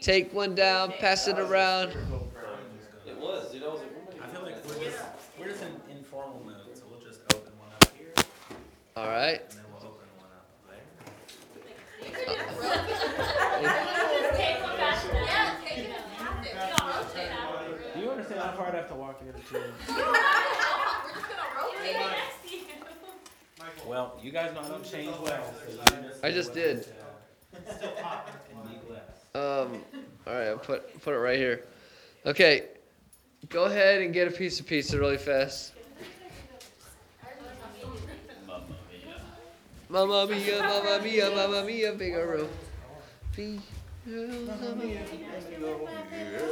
Take 0.00 0.32
one 0.32 0.54
down, 0.54 0.92
pass 0.98 1.28
it 1.28 1.38
around. 1.38 1.90
It 3.06 3.16
was, 3.18 3.50
dude. 3.52 3.62
I 3.64 3.66
was 3.68 3.80
like, 3.80 4.22
I 4.22 4.26
feel 4.28 4.42
like 4.42 4.64
we're 4.66 4.84
just, 4.84 4.98
we're 5.38 5.48
just 5.48 5.62
in 5.62 5.72
informal 5.96 6.40
mode, 6.46 6.54
so 6.74 6.84
we'll 6.90 7.00
just 7.00 7.20
open 7.34 7.52
one 7.58 7.68
up 7.82 7.90
here, 7.96 8.12
All 8.96 9.08
right. 9.08 9.40
and 9.40 9.50
then 9.50 9.64
we'll 9.72 9.90
open 9.90 10.06
one 10.16 10.30
up 10.32 10.46
there. 10.68 10.84
Do 17.94 18.00
you 18.00 18.10
understand 18.10 18.40
how 18.40 18.52
far 18.52 18.66
I'd 18.68 18.74
have 18.74 18.88
to 18.88 18.94
walk 18.94 19.18
to 19.20 19.24
get 19.24 19.34
a 19.40 19.52
chair? 19.52 19.72
Well, 23.86 24.18
you 24.22 24.30
guys 24.30 24.54
know 24.54 24.62
how 24.62 24.76
to 24.76 24.90
change 24.90 25.14
well, 25.22 25.54
so 25.66 25.72
you. 25.72 26.10
I 26.22 26.30
just 26.30 26.52
did. 26.52 26.86
Um, 29.34 29.84
all 30.26 30.34
right, 30.34 30.48
I'll 30.48 30.58
put 30.58 31.00
put 31.02 31.14
it 31.14 31.18
right 31.18 31.38
here. 31.38 31.64
Okay, 32.26 32.64
go 33.48 33.64
ahead 33.64 34.02
and 34.02 34.12
get 34.12 34.26
a 34.28 34.30
piece 34.30 34.58
of 34.58 34.66
pizza 34.66 34.98
really 34.98 35.18
fast. 35.18 35.74
Mamma 39.88 40.26
mia, 40.26 40.60
mamma 40.60 41.00
mia, 41.02 41.30
mamma 41.30 41.64
mia, 41.64 41.92
Figaro. 41.96 42.48
Figaro. 43.32 43.62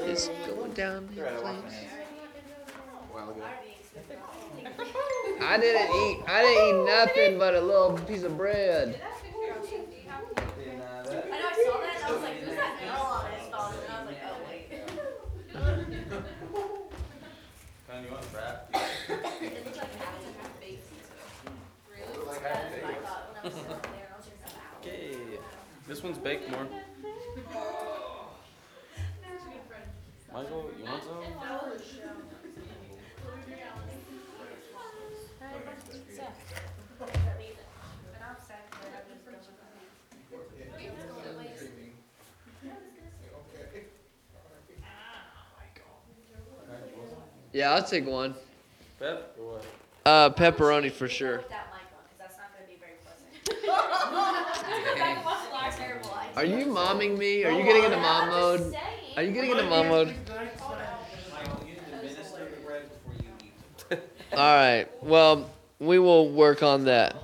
It's 0.05 0.29
going 0.47 0.73
down 0.73 1.09
in 1.17 1.25
flames. 1.41 1.75
I 5.41 5.59
didn't 5.59 5.91
eat. 5.91 6.23
I 6.29 6.43
didn't 6.43 6.65
eat 6.69 6.85
nothing 6.87 7.39
but 7.39 7.55
a 7.55 7.61
little 7.61 7.99
piece 8.07 8.23
of 8.23 8.37
bread. 8.37 8.99
I 8.99 9.01
know 11.09 11.37
I 11.39 11.53
saw 11.65 11.81
that 11.81 11.97
and 11.97 12.05
I 12.05 12.07
was 12.13 12.21
like, 12.23 12.37
who's 12.41 12.57
that 12.57 12.73
girl 12.81 13.05
on 13.07 13.25
his 13.33 13.47
phone? 13.49 13.73
And 13.73 13.89
I 13.91 13.95
was 14.01 14.09
like, 14.09 14.21
oh 14.27 14.37
wait. 14.49 14.67
Kind 17.89 17.99
of, 17.99 18.05
you 18.05 18.11
want 18.13 18.25
a 18.25 18.27
wrap? 18.37 18.57
It 18.73 19.65
looked 19.65 19.77
like 19.79 19.93
half 19.97 20.15
and 20.27 20.35
half 20.37 20.53
baked 20.61 20.85
pizza. 20.91 21.15
Really? 21.91 22.13
That's 22.13 22.19
what 22.19 22.37
I 22.37 22.97
thought 22.97 23.23
when 23.29 23.37
I 23.41 23.47
was 23.47 23.55
sitting 23.55 23.73
there. 23.93 24.09
I 24.13 24.17
was 24.17 24.25
just 24.27 24.37
like, 24.37 24.53
wow. 24.53 24.77
Okay. 24.81 25.39
This 26.27 26.35
one's 26.35 26.49
baked 26.49 26.51
more. 26.51 26.67
Michael, 30.33 30.71
you 30.77 30.85
want 30.85 31.05
some? 31.05 31.23
Yeah, 47.53 47.73
I'll 47.73 47.83
take 47.83 48.07
one. 48.07 48.35
Pep 48.99 49.35
or 49.39 49.53
what? 49.53 49.65
Uh, 50.05 50.31
pepperoni 50.31 50.93
for 50.93 51.09
sure. 51.09 51.39
Put 51.39 51.49
that 51.49 51.73
mic 51.73 51.81
on, 51.97 52.05
'cause 52.05 52.19
that's 52.19 52.37
not 52.37 52.53
gonna 52.53 52.69
be 52.69 52.77
very 52.77 52.97
pleasant. 53.01 53.33
Terrible 55.77 56.15
idea. 56.15 56.26
Are 56.37 56.45
you 56.45 56.67
momming 56.67 57.17
me? 57.17 57.45
Are 57.45 57.51
you 57.51 57.65
getting 57.65 57.85
into 57.85 57.97
mom 57.97 58.29
mode? 58.29 58.75
Are 59.17 59.23
you 59.23 59.33
getting 59.33 59.51
into 59.51 59.63
mom 59.65 59.89
mode? 59.89 60.09
Michael, 60.29 61.61
you 61.67 61.73
need 61.73 61.79
to 61.89 61.95
administer 61.97 62.45
the 62.51 62.57
bread 62.65 62.83
before 62.91 63.15
you 63.23 63.31
eat. 63.91 63.99
All 64.33 64.39
right. 64.57 64.87
Well, 65.03 65.51
we 65.79 65.99
will 65.99 66.31
work 66.31 66.63
on 66.63 66.85
that. 66.85 67.17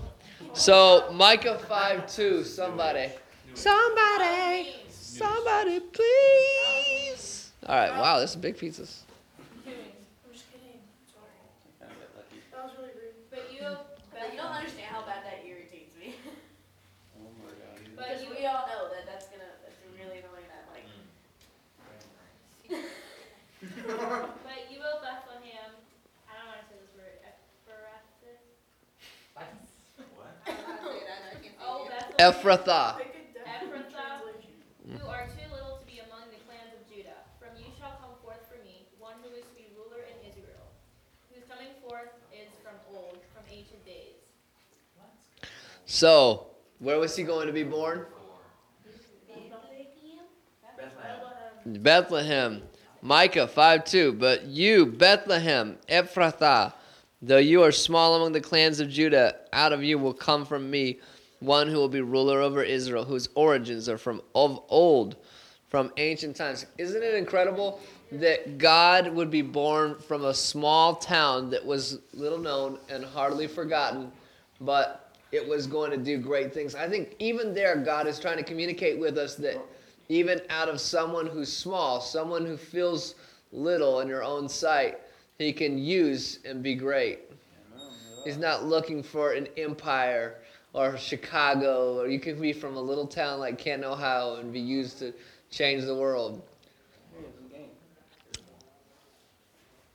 So 0.54 1.10
Micah 1.12 1.58
five 1.68 2.06
two. 2.10 2.42
Somebody. 2.44 3.10
Somebody. 3.54 4.76
Somebody, 4.88 5.80
please. 5.80 7.50
All 7.66 7.76
right. 7.76 7.90
Wow, 7.90 8.18
this 8.18 8.30
is 8.30 8.36
big 8.36 8.56
pizzas. 8.56 9.00
I'm 9.66 10.32
just 10.32 10.50
kidding. 10.50 10.80
Sorry. 11.04 11.28
Kinda 11.78 11.94
get 12.00 12.10
lucky. 12.16 12.40
That 12.50 12.64
was 12.64 12.72
really 12.80 12.92
rude. 12.96 13.12
But 13.30 13.52
you, 13.52 13.60
But 14.10 14.32
you 14.32 14.38
don't 14.40 14.52
understand 14.56 14.88
how 14.88 15.04
bad 15.04 15.20
that 15.24 15.44
irritates 15.46 15.94
me. 16.00 16.16
Oh 17.20 17.28
my 17.44 17.52
god. 17.52 17.76
but 17.96 18.08
Because 18.08 18.24
you, 18.24 18.30
we 18.36 18.44
all 18.46 18.64
know 18.66 18.88
that 18.92 19.04
that's 19.06 19.28
gonna, 19.28 19.52
that's 19.62 19.76
really 19.94 20.20
annoying 20.24 20.48
that 20.48 20.64
like. 20.72 20.88
but 23.62 24.60
you 24.72 24.80
will 24.80 24.98
Bethlehem. 25.04 25.76
I 26.28 26.32
don't 26.40 26.48
want 26.50 26.60
to 26.60 26.66
say 26.72 26.76
this 26.80 26.92
word. 26.98 27.20
Ephrathah. 27.24 28.36
What? 29.36 30.28
Oh, 31.62 31.86
Bethlehem. 31.88 32.11
Ephrathah. 32.22 32.98
Pick 32.98 33.34
Ephrathah. 33.34 34.22
Who 35.00 35.08
are 35.08 35.26
too 35.26 35.48
little 35.52 35.78
to 35.78 35.86
be 35.86 35.98
among 36.06 36.30
the 36.30 36.38
clans 36.46 36.70
of 36.78 36.86
Judah. 36.88 37.18
From 37.40 37.50
you 37.58 37.66
shall 37.78 37.98
come 38.00 38.14
forth 38.22 38.46
for 38.46 38.62
me 38.62 38.86
one 38.98 39.14
who 39.22 39.34
is 39.34 39.42
to 39.42 39.54
be 39.56 39.66
ruler 39.76 40.04
in 40.06 40.30
Israel, 40.30 40.70
whose 41.34 41.42
coming 41.50 41.74
forth 41.82 42.14
is 42.32 42.48
from 42.62 42.78
old, 42.94 43.18
from 43.34 43.42
ancient 43.50 43.84
days. 43.84 44.22
So, 45.86 46.46
where 46.78 46.98
was 47.00 47.16
he 47.16 47.24
going 47.24 47.48
to 47.48 47.52
be 47.52 47.64
born? 47.64 48.06
Bethlehem. 50.76 51.82
Bethlehem. 51.82 52.62
Micah 53.02 53.48
5 53.48 53.84
2. 53.84 54.12
But 54.12 54.44
you, 54.44 54.86
Bethlehem, 54.86 55.76
Ephrathah, 55.88 56.72
though 57.20 57.38
you 57.38 57.64
are 57.64 57.72
small 57.72 58.14
among 58.14 58.30
the 58.30 58.40
clans 58.40 58.78
of 58.78 58.88
Judah, 58.88 59.36
out 59.52 59.72
of 59.72 59.82
you 59.82 59.98
will 59.98 60.14
come 60.14 60.44
from 60.44 60.70
me 60.70 61.00
one 61.42 61.68
who 61.68 61.76
will 61.76 61.88
be 61.88 62.00
ruler 62.00 62.40
over 62.40 62.62
Israel, 62.62 63.04
whose 63.04 63.28
origins 63.34 63.88
are 63.88 63.98
from 63.98 64.22
of 64.34 64.62
old, 64.68 65.16
from 65.68 65.92
ancient 65.96 66.36
times. 66.36 66.66
Isn't 66.78 67.02
it 67.02 67.14
incredible 67.14 67.80
that 68.12 68.58
God 68.58 69.08
would 69.08 69.30
be 69.30 69.42
born 69.42 69.96
from 69.98 70.24
a 70.24 70.34
small 70.34 70.94
town 70.94 71.50
that 71.50 71.64
was 71.64 71.98
little 72.14 72.38
known 72.38 72.78
and 72.88 73.04
hardly 73.04 73.46
forgotten, 73.46 74.12
but 74.60 75.16
it 75.32 75.46
was 75.46 75.66
going 75.66 75.90
to 75.90 75.96
do 75.96 76.18
great 76.18 76.54
things? 76.54 76.74
I 76.74 76.88
think 76.88 77.16
even 77.18 77.54
there, 77.54 77.76
God 77.76 78.06
is 78.06 78.20
trying 78.20 78.36
to 78.36 78.44
communicate 78.44 78.98
with 78.98 79.18
us 79.18 79.34
that 79.36 79.60
even 80.08 80.40
out 80.50 80.68
of 80.68 80.80
someone 80.80 81.26
who's 81.26 81.52
small, 81.52 82.00
someone 82.00 82.44
who 82.44 82.56
feels 82.56 83.14
little 83.50 84.00
in 84.00 84.08
your 84.08 84.22
own 84.22 84.48
sight, 84.48 84.98
he 85.38 85.52
can 85.52 85.78
use 85.78 86.38
and 86.44 86.62
be 86.62 86.74
great. 86.74 87.20
He's 88.24 88.36
not 88.36 88.64
looking 88.64 89.02
for 89.02 89.32
an 89.32 89.48
empire 89.56 90.36
or 90.72 90.96
Chicago, 90.96 91.98
or 92.00 92.08
you 92.08 92.18
could 92.18 92.40
be 92.40 92.52
from 92.52 92.76
a 92.76 92.80
little 92.80 93.06
town 93.06 93.38
like 93.40 93.58
Canton, 93.58 93.90
Ohio, 93.90 94.36
and 94.36 94.52
be 94.52 94.60
used 94.60 94.98
to 94.98 95.12
change 95.50 95.84
the 95.84 95.94
world. 95.94 96.42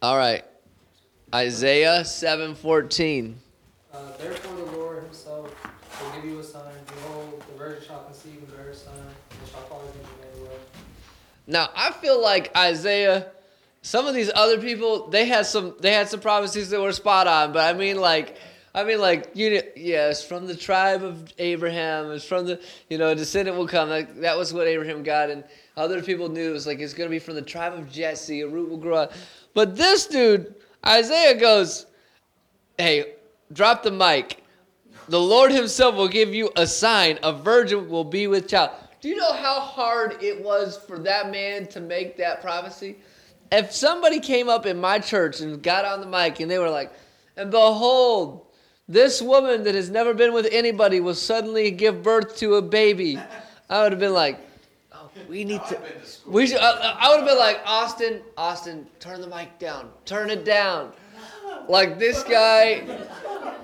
All 0.02 0.18
right, 0.18 0.46
Isaiah 1.34 2.06
seven 2.06 2.54
fourteen. 2.54 3.40
Uh, 3.92 4.16
therefore 4.18 4.56
the 4.56 4.78
Lord 4.78 5.04
himself 5.04 5.52
will 6.02 6.12
give 6.22 6.30
you 6.30 6.40
a 6.40 6.44
sign. 6.44 6.74
Behold, 6.88 7.44
the 7.52 7.58
virgin 7.58 7.84
shall 7.88 8.04
conceive 8.04 8.38
and 8.38 8.56
bear 8.56 8.70
a 8.70 8.76
son, 8.76 8.94
and 8.96 9.50
shall 9.50 9.62
call 9.62 9.82
his 9.82 9.96
name 9.96 10.04
Emmanuel. 10.22 10.60
Now 11.48 11.70
I 11.76 11.92
feel 11.92 12.22
like 12.22 12.56
Isaiah. 12.56 13.32
Some 13.84 14.06
of 14.06 14.14
these 14.14 14.30
other 14.36 14.60
people, 14.60 15.08
they 15.08 15.26
had 15.28 15.46
some, 15.46 15.76
they 15.80 15.94
had 15.94 16.10
some 16.10 16.20
prophecies 16.20 16.72
that 16.72 16.82
were 16.82 16.92
spot 16.92 17.26
on. 17.26 17.54
But 17.54 17.74
I 17.74 17.78
mean, 17.78 18.02
like, 18.02 18.36
I 18.78 18.84
mean, 18.84 19.00
like, 19.00 19.32
you 19.34 19.56
know, 19.56 19.62
yeah, 19.76 20.14
from 20.14 20.46
the 20.46 20.56
tribe 20.56 21.02
of 21.04 21.34
Abraham. 21.40 22.12
It's 22.12 22.24
from 22.24 22.46
the, 22.46 22.62
you 22.92 23.00
know, 23.00 23.10
a 23.10 23.16
descendant 23.16 23.58
will 23.58 23.68
come. 23.68 23.90
Like, 23.90 24.22
that 24.22 24.38
was 24.38 24.54
what 24.54 24.68
Abraham 24.68 25.02
got, 25.02 25.32
and 25.32 25.44
other 25.76 26.04
people 26.04 26.30
knew 26.30 26.52
it 26.52 26.54
was 26.54 26.68
like 26.68 26.80
it's 26.80 26.94
gonna 26.94 27.10
be 27.10 27.18
from 27.18 27.34
the 27.34 27.42
tribe 27.42 27.74
of 27.74 27.92
Jesse. 27.92 28.42
A 28.42 28.48
root 28.48 28.70
will 28.70 28.78
grow 28.78 29.00
out. 29.00 29.14
But 29.56 29.76
this 29.76 30.06
dude, 30.06 30.54
Isaiah 30.86 31.34
goes, 31.34 31.88
"Hey, 32.78 33.16
drop 33.52 33.82
the 33.82 33.90
mic. 33.90 34.44
The 35.10 35.20
Lord 35.20 35.52
Himself 35.52 35.96
will 35.96 36.08
give 36.08 36.32
you 36.36 36.52
a 36.56 36.68
sign. 36.68 37.18
A 37.24 37.34
virgin 37.34 37.90
will 37.90 38.04
be 38.04 38.28
with 38.28 38.48
child." 38.48 38.70
Do 39.02 39.10
you 39.10 39.16
know 39.16 39.34
how 39.34 39.60
hard 39.60 40.22
it 40.22 40.44
was 40.44 40.78
for 40.78 41.00
that 41.00 41.32
man 41.32 41.66
to 41.70 41.80
make 41.80 42.16
that 42.18 42.42
prophecy? 42.42 42.98
If 43.52 43.72
somebody 43.72 44.20
came 44.20 44.50
up 44.50 44.68
in 44.68 44.80
my 44.80 45.00
church 45.00 45.40
and 45.40 45.64
got 45.64 45.84
on 45.84 46.00
the 46.00 46.06
mic 46.06 46.40
and 46.40 46.52
they 46.52 46.60
were 46.60 46.70
like, 46.70 46.94
"And 47.36 47.50
behold, 47.50 48.44
this 48.88 49.22
woman 49.22 49.64
that 49.64 49.76
has 49.76 49.90
never 49.90 50.14
been 50.14 50.34
with 50.34 50.48
anybody 50.52 51.00
will 51.00 51.16
suddenly 51.16 51.72
give 51.72 52.04
birth 52.04 52.38
to 52.38 52.56
a 52.56 52.62
baby," 52.62 53.20
I 53.70 53.84
would 53.84 53.92
have 53.92 54.00
been 54.00 54.14
like, 54.14 54.40
"Oh, 54.94 55.10
we 55.30 55.44
need 55.44 55.62
to." 55.70 55.80
We 56.26 56.48
should, 56.48 56.60
I 56.60 57.10
would 57.10 57.20
have 57.20 57.26
been 57.26 57.38
like, 57.38 57.62
Austin, 57.66 58.22
Austin, 58.38 58.88
turn 59.00 59.22
the 59.22 59.28
mic 59.28 59.60
down, 59.60 59.90
turn 60.06 60.30
it 60.30 60.44
down. 60.44 60.92
Like 61.70 62.00
this 62.00 62.24
guy, 62.24 62.84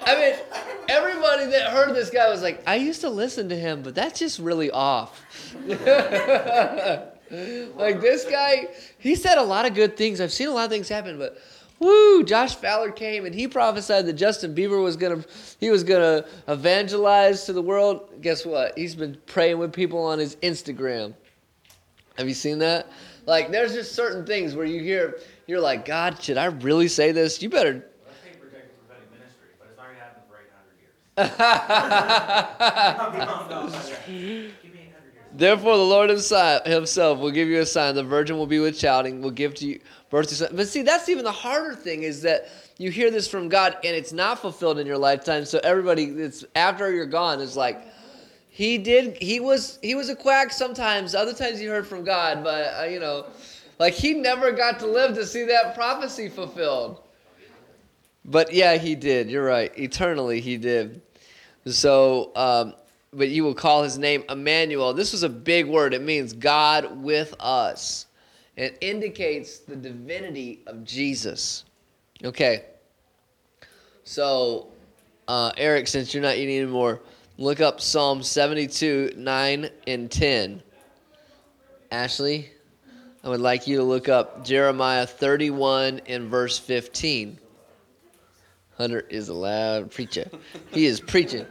I 0.05 0.15
mean, 0.15 0.35
everybody 0.89 1.45
that 1.47 1.71
heard 1.71 1.95
this 1.95 2.09
guy 2.09 2.29
was 2.29 2.41
like, 2.41 2.61
I 2.67 2.75
used 2.75 2.99
to 3.01 3.09
listen 3.09 3.49
to 3.49 3.55
him, 3.55 3.81
but 3.81 3.95
that's 3.95 4.19
just 4.19 4.39
really 4.39 4.69
off. 4.71 5.21
like 5.65 5.79
this 8.01 8.25
guy, 8.25 8.67
he 8.97 9.15
said 9.15 9.37
a 9.37 9.43
lot 9.43 9.65
of 9.65 9.73
good 9.73 9.97
things. 9.97 10.21
I've 10.21 10.33
seen 10.33 10.49
a 10.49 10.51
lot 10.51 10.65
of 10.65 10.71
things 10.71 10.89
happen, 10.89 11.17
but 11.17 11.37
woo, 11.83 12.23
Josh 12.23 12.55
Fowler 12.55 12.91
came 12.91 13.25
and 13.25 13.35
he 13.35 13.47
prophesied 13.47 14.05
that 14.05 14.13
Justin 14.13 14.55
Bieber 14.55 14.81
was 14.81 14.95
gonna 14.95 15.23
he 15.59 15.69
was 15.69 15.83
gonna 15.83 16.25
evangelize 16.47 17.43
to 17.45 17.53
the 17.53 17.61
world. 17.61 18.09
Guess 18.21 18.45
what? 18.45 18.77
He's 18.77 18.95
been 18.95 19.17
praying 19.25 19.59
with 19.59 19.71
people 19.73 20.03
on 20.03 20.17
his 20.19 20.37
Instagram. 20.37 21.13
Have 22.17 22.27
you 22.27 22.33
seen 22.33 22.59
that? 22.59 22.89
Like 23.25 23.51
there's 23.51 23.73
just 23.73 23.93
certain 23.93 24.25
things 24.25 24.55
where 24.55 24.65
you 24.65 24.81
hear 24.81 25.19
you're 25.47 25.61
like, 25.61 25.85
God, 25.85 26.21
should 26.21 26.37
I 26.37 26.45
really 26.45 26.87
say 26.87 27.11
this? 27.11 27.41
You 27.41 27.49
better 27.49 27.73
Let's 28.05 28.19
take 28.23 28.39
protected 28.41 28.71
prophetic 28.87 29.11
ministry, 29.11 29.49
but 29.59 29.67
it's 29.69 29.77
not 29.77 29.87
gonna 29.87 29.99
happen 29.99 30.23
for 30.29 30.37
eight 30.39 30.51
hundred 30.55 30.79
years. 30.79 31.37
Beyond 33.17 33.51
that. 33.51 34.05
Give 34.07 34.73
me 34.73 34.79
eight 34.81 34.93
hundred 34.93 35.13
years. 35.13 35.23
Therefore, 35.35 35.77
the 35.77 35.83
Lord 35.83 36.09
himself, 36.09 36.65
himself 36.65 37.19
will 37.19 37.31
give 37.31 37.47
you 37.47 37.59
a 37.61 37.65
sign. 37.65 37.95
The 37.95 38.03
virgin 38.03 38.37
will 38.37 38.47
be 38.47 38.59
with 38.59 38.77
shouting, 38.77 39.21
will 39.21 39.31
give 39.31 39.55
to 39.55 39.67
you 39.67 39.79
But 40.13 40.67
see, 40.67 40.83
that's 40.83 41.09
even 41.09 41.23
the 41.23 41.31
harder 41.31 41.73
thing 41.73 42.03
is 42.03 42.21
that 42.21 42.47
you 42.77 42.91
hear 42.91 43.09
this 43.09 43.27
from 43.27 43.49
God 43.49 43.77
and 43.83 43.95
it's 43.95 44.13
not 44.13 44.37
fulfilled 44.37 44.77
in 44.77 44.85
your 44.85 44.97
lifetime. 44.97 45.43
So 45.43 45.59
everybody 45.63 46.05
that's 46.11 46.45
after 46.55 46.93
you're 46.93 47.07
gone 47.07 47.41
is 47.41 47.57
like, 47.57 47.83
he 48.49 48.77
did. 48.77 49.17
He 49.19 49.39
was. 49.39 49.79
He 49.81 49.95
was 49.95 50.09
a 50.09 50.15
quack 50.15 50.51
sometimes. 50.51 51.15
Other 51.15 51.33
times 51.33 51.59
you 51.59 51.71
heard 51.71 51.87
from 51.87 52.03
God, 52.03 52.43
but 52.43 52.79
uh, 52.79 52.83
you 52.83 52.99
know, 52.99 53.25
like 53.79 53.95
he 53.95 54.13
never 54.13 54.51
got 54.51 54.79
to 54.81 54.85
live 54.85 55.15
to 55.15 55.25
see 55.25 55.45
that 55.45 55.73
prophecy 55.73 56.29
fulfilled. 56.29 57.01
But 58.23 58.53
yeah, 58.53 58.77
he 58.77 58.93
did. 58.93 59.31
You're 59.31 59.43
right. 59.43 59.75
Eternally, 59.75 60.39
he 60.39 60.57
did. 60.57 61.01
So, 61.65 62.31
um, 62.35 62.75
but 63.11 63.29
you 63.29 63.43
will 63.43 63.55
call 63.55 63.81
his 63.81 63.97
name 63.97 64.23
Emmanuel. 64.29 64.93
This 64.93 65.11
was 65.11 65.23
a 65.23 65.29
big 65.29 65.65
word. 65.65 65.95
It 65.95 66.03
means 66.03 66.33
God 66.33 67.01
with 67.01 67.33
us. 67.39 68.05
It 68.55 68.77
indicates 68.81 69.59
the 69.59 69.75
divinity 69.75 70.61
of 70.67 70.83
Jesus. 70.83 71.65
Okay. 72.23 72.65
So, 74.03 74.67
uh, 75.27 75.51
Eric, 75.57 75.87
since 75.87 76.13
you're 76.13 76.21
not 76.23 76.35
eating 76.35 76.57
anymore, 76.57 77.01
look 77.37 77.61
up 77.61 77.81
Psalm 77.81 78.21
72, 78.21 79.13
9 79.15 79.69
and 79.87 80.11
10. 80.11 80.61
Ashley, 81.91 82.49
I 83.23 83.29
would 83.29 83.39
like 83.39 83.67
you 83.67 83.77
to 83.77 83.83
look 83.83 84.09
up 84.09 84.45
Jeremiah 84.45 85.07
31 85.07 86.01
and 86.07 86.29
verse 86.29 86.59
15. 86.59 87.39
Hunter 88.77 88.99
is 89.09 89.29
a 89.29 89.33
loud 89.33 89.91
preacher. 89.91 90.29
He 90.71 90.85
is 90.85 90.99
preaching. 91.07 91.45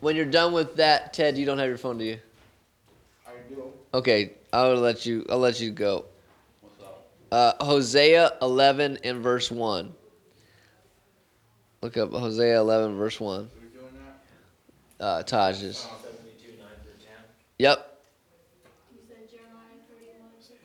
When 0.00 0.16
you're 0.16 0.24
done 0.24 0.52
with 0.52 0.76
that, 0.76 1.12
Ted, 1.12 1.36
you 1.36 1.46
don't 1.46 1.58
have 1.58 1.68
your 1.68 1.78
phone, 1.78 1.98
do 1.98 2.04
you? 2.04 2.18
I 3.26 3.30
do. 3.48 3.72
Okay, 3.94 4.32
I'll 4.52 4.76
let 4.76 5.06
you. 5.06 5.24
I'll 5.30 5.38
let 5.38 5.60
you 5.60 5.70
go. 5.70 6.04
What's 7.32 7.54
up? 7.54 7.62
Uh, 7.62 7.64
Hosea 7.64 8.32
11 8.42 8.98
and 9.04 9.22
verse 9.22 9.50
1. 9.50 9.94
Look 11.80 11.96
up 11.96 12.12
Hosea 12.12 12.60
11 12.60 12.96
verse 12.96 13.18
1. 13.18 13.40
Are 13.40 13.42
we 13.42 13.68
doing 13.68 13.86
that? 14.98 15.04
Uh, 15.04 15.22
Taj 15.22 15.62
is. 15.62 15.78
Psalm 15.78 15.92
seventy-two, 16.02 16.58
nine 16.58 16.68
through 16.82 16.92
ten. 17.02 17.24
Yep. 17.58 17.98
You 18.92 18.98
said 19.08 19.30
Jeremiah 19.30 19.80
thirty-one, 19.88 20.28
fifteen? 20.40 20.58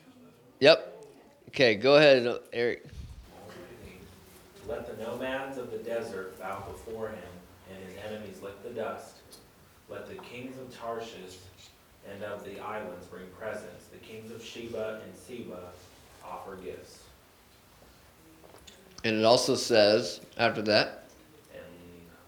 Yep. 0.60 1.04
Okay, 1.48 1.74
go 1.74 1.96
ahead, 1.96 2.38
Eric. 2.52 2.84
Let 4.68 4.86
the 4.86 5.02
nomads 5.02 5.56
of 5.56 5.70
the 5.70 5.78
desert 5.78 6.38
bow 6.38 6.64
before 6.70 7.08
him, 7.08 7.32
and 7.70 7.78
his 7.82 7.96
enemies 8.06 8.42
lick 8.42 8.62
the 8.62 8.70
dust. 8.70 9.14
Let 9.88 10.06
the 10.06 10.16
kings 10.16 10.58
of 10.58 10.78
Tarshish 10.78 11.38
and 12.12 12.22
of 12.22 12.44
the 12.44 12.60
islands 12.60 13.06
bring 13.06 13.24
presents. 13.38 13.86
The 13.86 13.96
kings 13.96 14.30
of 14.30 14.44
Sheba 14.44 15.00
and 15.02 15.16
Seba 15.16 15.70
offer 16.30 16.56
gifts. 16.56 17.04
And 19.04 19.16
it 19.16 19.24
also 19.24 19.54
says 19.54 20.20
after 20.36 20.62
that, 20.62 21.04
And 21.54 21.62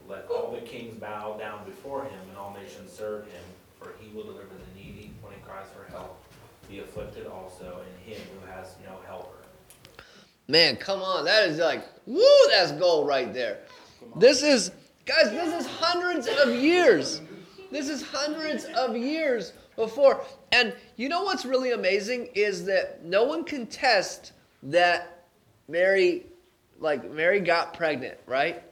let 0.08 0.28
all 0.30 0.52
the 0.52 0.60
kings 0.60 0.94
bow 0.94 1.36
down 1.38 1.64
before 1.64 2.04
him, 2.04 2.20
and 2.28 2.38
all 2.38 2.56
nations 2.60 2.92
serve 2.92 3.24
him. 3.24 3.42
For 3.80 3.94
he 3.98 4.14
will 4.14 4.24
deliver 4.24 4.48
the 4.48 4.80
needy 4.80 5.12
when 5.22 5.32
he 5.32 5.40
cries 5.40 5.66
for 5.74 5.90
help, 5.90 6.22
the 6.68 6.80
afflicted 6.80 7.26
also, 7.26 7.80
and 7.84 8.14
him 8.14 8.20
who 8.40 8.46
has 8.50 8.74
no 8.84 8.96
helper. 9.06 9.28
man, 10.48 10.76
come 10.76 11.00
on, 11.00 11.24
that 11.24 11.48
is 11.48 11.58
like, 11.58 11.84
woo, 12.06 12.22
that's 12.50 12.72
gold 12.72 13.06
right 13.06 13.32
there. 13.32 13.58
This 14.16 14.42
is, 14.42 14.72
guys, 15.06 15.30
this 15.30 15.64
is 15.64 15.66
hundreds 15.66 16.26
of 16.26 16.54
years. 16.54 17.20
This 17.70 17.88
is 17.88 18.02
hundreds 18.02 18.64
of 18.64 18.96
years 18.96 19.52
before. 19.76 20.24
And 20.52 20.74
you 21.00 21.08
know 21.08 21.22
what's 21.22 21.46
really 21.46 21.72
amazing 21.72 22.28
is 22.34 22.66
that 22.66 23.02
no 23.02 23.24
one 23.24 23.42
can 23.42 23.66
test 23.66 24.32
that 24.64 25.24
Mary, 25.66 26.26
like, 26.78 27.10
Mary 27.10 27.40
got 27.40 27.72
pregnant, 27.72 28.18
right? 28.26 28.62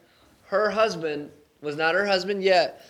Her 0.44 0.68
husband 0.68 1.30
was 1.62 1.76
not 1.76 1.94
her 1.94 2.04
husband 2.04 2.42
yet. 2.42 2.84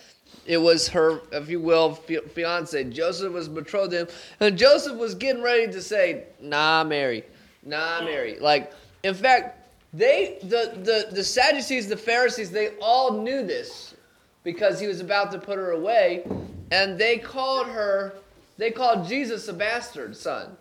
It 0.45 0.57
was 0.57 0.89
her, 0.89 1.21
if 1.31 1.47
you 1.47 1.61
will, 1.61 1.95
fiance. 1.95 2.83
Joseph 2.83 3.31
was 3.31 3.47
betrothed 3.47 3.93
him. 3.93 4.07
And 4.41 4.57
Joseph 4.57 4.97
was 4.97 5.15
getting 5.15 5.41
ready 5.41 5.71
to 5.71 5.81
say, 5.81 6.25
nah, 6.41 6.83
Mary. 6.83 7.23
Nah, 7.63 8.01
Mary. 8.03 8.37
Like, 8.39 8.73
in 9.03 9.13
fact, 9.13 9.69
they, 9.93 10.37
the, 10.41 10.73
the, 10.83 11.15
the 11.15 11.23
Sadducees, 11.23 11.87
the 11.87 11.95
Pharisees, 11.95 12.51
they 12.51 12.71
all 12.81 13.21
knew 13.21 13.45
this 13.45 13.95
because 14.43 14.81
he 14.81 14.87
was 14.87 14.99
about 14.99 15.31
to 15.31 15.39
put 15.39 15.57
her 15.57 15.71
away. 15.71 16.27
And 16.71 16.99
they 16.99 17.17
called 17.17 17.67
her, 17.67 18.15
they 18.59 18.69
called 18.71 19.07
Jesus 19.07 19.47
a 19.47 19.53
bastard 19.53 20.17
son 20.17 20.57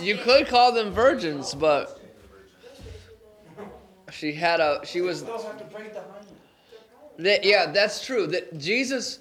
you 0.00 0.14
you 0.16 0.16
could 0.22 0.46
call 0.46 0.72
them 0.72 0.92
virgins, 0.92 1.54
but 1.54 2.00
she 4.10 4.32
had 4.32 4.60
a 4.60 4.80
she 4.84 5.00
was. 5.02 5.24
That, 7.18 7.44
yeah, 7.44 7.66
that's 7.66 8.04
true. 8.04 8.26
That 8.26 8.58
Jesus, 8.58 9.18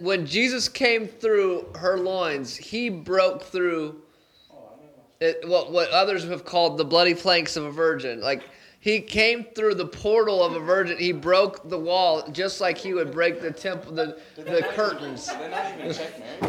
when 0.00 0.26
Jesus 0.26 0.68
came 0.68 1.06
through 1.06 1.66
her 1.76 1.96
loins, 1.98 2.56
he 2.56 2.88
broke 2.90 3.42
through. 3.42 4.00
It, 5.20 5.48
what 5.48 5.70
what 5.72 5.90
others 5.90 6.24
have 6.24 6.44
called 6.44 6.76
the 6.76 6.84
bloody 6.84 7.14
planks 7.14 7.56
of 7.56 7.64
a 7.64 7.70
virgin. 7.70 8.20
Like 8.20 8.42
he 8.80 9.00
came 9.00 9.44
through 9.54 9.74
the 9.76 9.86
portal 9.86 10.42
of 10.44 10.54
a 10.54 10.60
virgin. 10.60 10.98
He 10.98 11.12
broke 11.12 11.68
the 11.68 11.78
wall 11.78 12.28
just 12.32 12.60
like 12.60 12.76
he 12.76 12.92
would 12.92 13.12
break 13.12 13.40
the 13.40 13.50
temple, 13.52 13.92
the 13.94 14.18
the 14.36 14.66
curtains. 14.74 15.28
Do 15.28 15.38
they 15.38 15.48
not 15.48 15.72
even 15.78 15.92
check 15.94 16.18
marriage? 16.18 16.42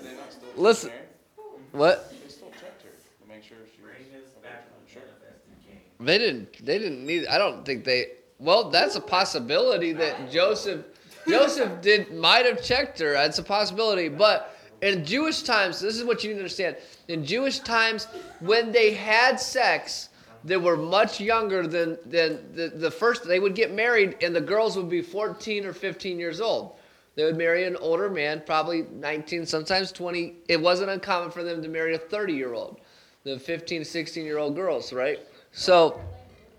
they 0.03 0.15
not 0.15 0.33
still 0.33 0.49
Listen. 0.57 0.91
check 0.91 0.99
marriage? 0.99 1.73
what? 1.73 2.11
They 2.11 2.29
still 2.29 2.51
checked 2.51 2.83
her 2.83 2.91
to 2.91 3.29
make 3.29 3.43
sure 3.43 3.57
she 3.75 3.83
was. 3.83 3.91
bring 3.91 4.13
this 4.13 4.31
back 4.43 4.69
on 4.69 4.93
Sure. 4.93 5.03
manifested 5.03 5.57
king. 5.67 5.81
They 6.05 6.19
didn't. 6.19 6.65
They 6.65 6.79
didn't 6.79 7.07
need. 7.07 7.27
I 7.27 7.39
don't 7.39 7.65
think 7.65 7.85
they. 7.85 8.13
Well, 8.39 8.71
that's 8.71 8.97
a 8.97 9.01
possibility 9.01 9.93
that 9.93 10.31
Joseph, 10.31 10.85
Joseph 11.29 11.81
did 11.81 12.13
might 12.13 12.45
have 12.45 12.63
checked 12.63 12.99
her. 12.99 13.15
It's 13.15 13.39
a 13.39 13.43
possibility. 13.43 14.09
But 14.09 14.57
in 14.81 15.05
Jewish 15.05 15.43
times, 15.43 15.81
this 15.81 15.97
is 15.97 16.05
what 16.05 16.25
you 16.25 16.31
need 16.31 16.35
to 16.35 16.41
understand. 16.41 16.77
In 17.09 17.25
Jewish 17.25 17.61
times, 17.61 18.07
when 18.41 18.73
they 18.73 18.95
had 18.95 19.39
sex, 19.39 20.09
they 20.45 20.57
were 20.57 20.77
much 20.77 21.21
younger 21.21 21.67
than 21.67 21.99
than 22.05 22.53
the, 22.55 22.73
the 22.75 22.91
first. 22.91 23.25
They 23.25 23.39
would 23.39 23.55
get 23.55 23.73
married, 23.73 24.17
and 24.23 24.35
the 24.35 24.41
girls 24.41 24.77
would 24.77 24.89
be 24.89 25.03
14 25.03 25.65
or 25.65 25.73
15 25.73 26.19
years 26.19 26.41
old. 26.41 26.77
They 27.15 27.25
would 27.25 27.37
marry 27.37 27.65
an 27.65 27.77
older 27.77 28.09
man, 28.09 28.43
probably 28.45 28.87
19, 28.91 29.45
sometimes 29.45 29.93
20. 29.93 30.35
It 30.49 30.59
wasn't 30.59 30.91
uncommon 30.91 31.31
for 31.31 31.45
them 31.45 31.63
to 31.63 31.69
marry 31.69 31.95
a 31.95 31.99
30 31.99 32.33
year 32.33 32.55
old, 32.55 32.81
the 33.23 33.39
15, 33.39 33.85
16 33.85 34.25
year 34.25 34.39
old 34.39 34.57
girls, 34.57 34.93
right? 34.93 35.21
So 35.53 36.01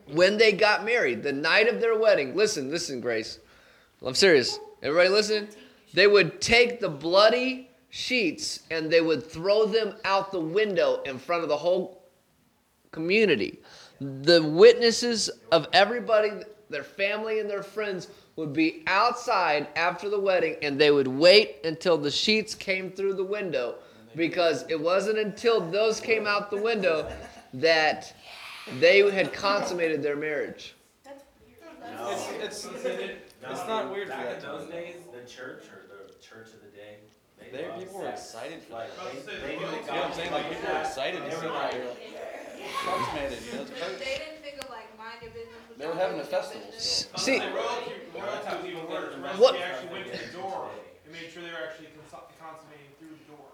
when 0.07 0.37
they 0.37 0.51
got 0.51 0.85
married, 0.85 1.23
the 1.23 1.33
night 1.33 1.67
of 1.67 1.81
their 1.81 1.97
wedding, 1.97 2.35
listen, 2.35 2.69
listen, 2.69 3.01
Grace. 3.01 3.39
I'm 4.05 4.15
serious. 4.15 4.59
Everybody 4.81 5.09
listen. 5.09 5.47
They 5.93 6.07
would 6.07 6.41
take 6.41 6.79
the 6.79 6.89
bloody 6.89 7.69
sheets 7.89 8.61
and 8.71 8.91
they 8.91 9.01
would 9.01 9.25
throw 9.25 9.65
them 9.65 9.95
out 10.03 10.31
the 10.31 10.39
window 10.39 11.01
in 11.05 11.17
front 11.17 11.43
of 11.43 11.49
the 11.49 11.57
whole 11.57 12.03
community. 12.91 13.59
The 13.99 14.43
witnesses 14.43 15.29
of 15.51 15.67
everybody, 15.73 16.31
their 16.69 16.83
family 16.83 17.39
and 17.39 17.49
their 17.49 17.63
friends, 17.63 18.09
would 18.35 18.51
be 18.51 18.83
outside 18.87 19.67
after 19.75 20.09
the 20.09 20.19
wedding 20.19 20.55
and 20.61 20.79
they 20.79 20.91
would 20.91 21.07
wait 21.07 21.57
until 21.63 21.97
the 21.97 22.11
sheets 22.11 22.55
came 22.55 22.91
through 22.91 23.13
the 23.13 23.23
window 23.23 23.75
because 24.15 24.65
it 24.69 24.79
wasn't 24.79 25.17
until 25.17 25.61
those 25.61 25.99
came 25.99 26.25
out 26.25 26.49
the 26.49 26.61
window 26.61 27.11
that 27.53 28.15
they 28.79 28.99
had 29.11 29.33
consummated 29.33 30.01
their 30.03 30.15
marriage. 30.15 30.75
It's, 31.05 32.65
it's, 32.65 32.65
No, 32.65 33.49
it's 33.51 33.67
not 33.67 33.91
weird 33.91 34.07
for 34.07 34.13
Back 34.15 34.25
that 34.41 34.43
in 34.43 34.49
those 34.49 34.65
be. 34.65 34.71
days, 34.71 34.95
the 35.13 35.29
church 35.29 35.63
or 35.71 35.83
the 35.87 36.13
church 36.23 36.47
of 36.53 36.61
the 36.61 36.71
day, 36.75 36.97
they 37.39 37.51
They, 37.57 37.67
loved 37.67 37.79
people 37.79 37.99
were 37.99 38.05
sex. 38.05 38.21
excited 38.21 38.63
for 38.63 38.73
Like, 38.73 38.89
they, 39.25 39.47
they 39.47 39.55
knew 39.59 39.65
that 39.67 39.81
You 39.85 39.87
know 39.87 39.93
what 39.93 40.05
I'm 40.05 40.13
saying? 40.13 40.31
Like 40.31 40.49
people 40.49 40.73
were 40.73 40.79
excited 40.79 41.23
to 41.23 41.31
see 41.31 41.41
that. 41.41 41.53
like, 41.53 41.71
They're 41.71 41.81
like, 41.83 42.85
consummated, 42.85 43.39
you 43.45 43.53
know, 43.55 43.61
it's 43.63 43.71
perfect. 43.71 43.99
They 43.99 44.15
didn't 44.17 44.41
think 44.43 44.63
of 44.63 44.69
like 44.69 44.97
mind 44.97 45.17
your 45.21 45.31
business. 45.31 45.59
They 45.77 45.87
were 45.87 45.93
having 45.95 46.19
a 46.19 46.23
festival 46.23 46.65
business. 46.67 47.07
still. 47.15 47.19
See, 47.19 47.39
royalty, 47.39 47.91
royalty 48.15 48.55
was 48.57 48.65
even 48.65 48.89
worse. 48.89 49.13
The 49.15 49.41
What- 49.41 49.53
They 49.53 49.63
actually 49.63 49.91
went 49.91 50.13
to 50.13 50.25
the 50.25 50.33
door 50.37 50.69
and 51.05 51.13
made 51.13 51.29
sure 51.31 51.43
they 51.43 51.49
were 51.51 51.67
actually 51.67 51.87
cons- 52.09 52.23
consummating 52.39 52.91
through 52.99 53.09
the 53.19 53.27
door. 53.31 53.47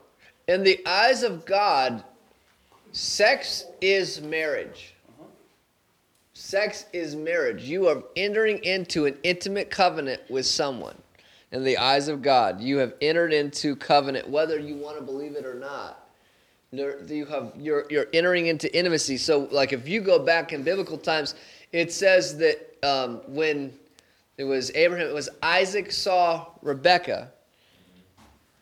in 0.48 0.64
the 0.64 0.86
eyes 0.88 1.24
of 1.24 1.46
God, 1.46 2.04
sex 2.94 3.66
is 3.82 4.22
marriage. 4.22 4.94
Sex 6.40 6.86
is 6.94 7.18
marriage. 7.18 7.64
You 7.64 7.90
are 7.90 8.02
entering 8.16 8.64
into 8.64 9.06
an 9.06 9.18
intimate 9.24 9.70
covenant 9.70 10.22
with 10.30 10.46
someone. 10.46 10.96
In 11.52 11.66
the 11.66 11.78
eyes 11.78 12.08
of 12.08 12.22
God, 12.22 12.62
you 12.62 12.78
have 12.78 12.94
entered 13.02 13.34
into 13.34 13.76
covenant, 13.76 14.30
whether 14.30 14.58
you 14.58 14.76
want 14.76 14.98
to 14.98 15.04
believe 15.04 15.36
it 15.36 15.46
or 15.46 15.56
not. 15.56 16.08
You 16.72 17.26
have 17.26 17.52
you're 17.58 17.86
you're 17.90 18.08
entering 18.14 18.48
into 18.48 18.74
intimacy. 18.76 19.18
So, 19.18 19.50
like 19.52 19.74
if 19.74 19.90
you 19.90 20.00
go 20.00 20.18
back 20.18 20.54
in 20.54 20.64
biblical 20.64 20.98
times, 20.98 21.36
it 21.74 21.92
says 21.92 22.38
that 22.38 22.78
um, 22.84 23.18
when 23.28 23.74
it 24.38 24.46
was 24.46 24.72
Abraham, 24.76 25.10
it 25.10 25.14
was 25.14 25.28
Isaac 25.44 25.92
saw 25.92 26.48
Rebecca. 26.62 27.32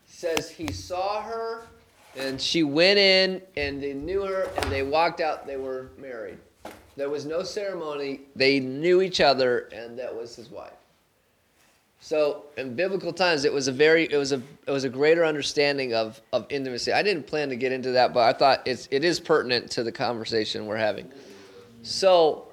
Says 0.08 0.50
he 0.50 0.72
saw 0.72 1.22
her, 1.22 1.68
and 2.16 2.42
she 2.42 2.64
went 2.64 2.98
in, 2.98 3.40
and 3.56 3.82
they 3.84 3.94
knew 3.94 4.24
her, 4.24 4.50
and 4.58 4.72
they 4.72 4.82
walked 4.82 5.22
out. 5.22 5.46
They 5.46 5.58
were 5.58 5.92
married. 6.00 6.40
There 6.98 7.10
was 7.12 7.28
no 7.28 7.44
ceremony. 7.44 8.22
They 8.36 8.60
knew 8.60 9.04
each 9.04 9.22
other, 9.22 9.70
and 9.72 9.98
that 10.00 10.14
was 10.14 10.36
his 10.36 10.50
wife. 10.50 10.72
So 12.00 12.46
in 12.58 12.76
biblical 12.76 13.14
times, 13.14 13.46
it 13.46 13.54
was 13.54 13.68
a 13.68 13.72
very, 13.72 14.12
it 14.12 14.18
was 14.18 14.32
a, 14.32 14.42
it 14.66 14.72
was 14.72 14.84
a 14.84 14.90
greater 14.90 15.24
understanding 15.24 15.94
of 15.94 16.20
of 16.34 16.48
intimacy. 16.50 16.92
I 16.92 17.04
didn't 17.04 17.28
plan 17.28 17.50
to 17.50 17.56
get 17.56 17.72
into 17.72 17.92
that, 17.92 18.14
but 18.14 18.22
I 18.22 18.38
thought 18.38 18.62
it's 18.66 18.88
it 18.90 19.04
is 19.04 19.20
pertinent 19.20 19.70
to 19.72 19.84
the 19.84 19.92
conversation 19.92 20.66
we're 20.66 20.78
having. 20.78 21.12
So, 21.84 22.48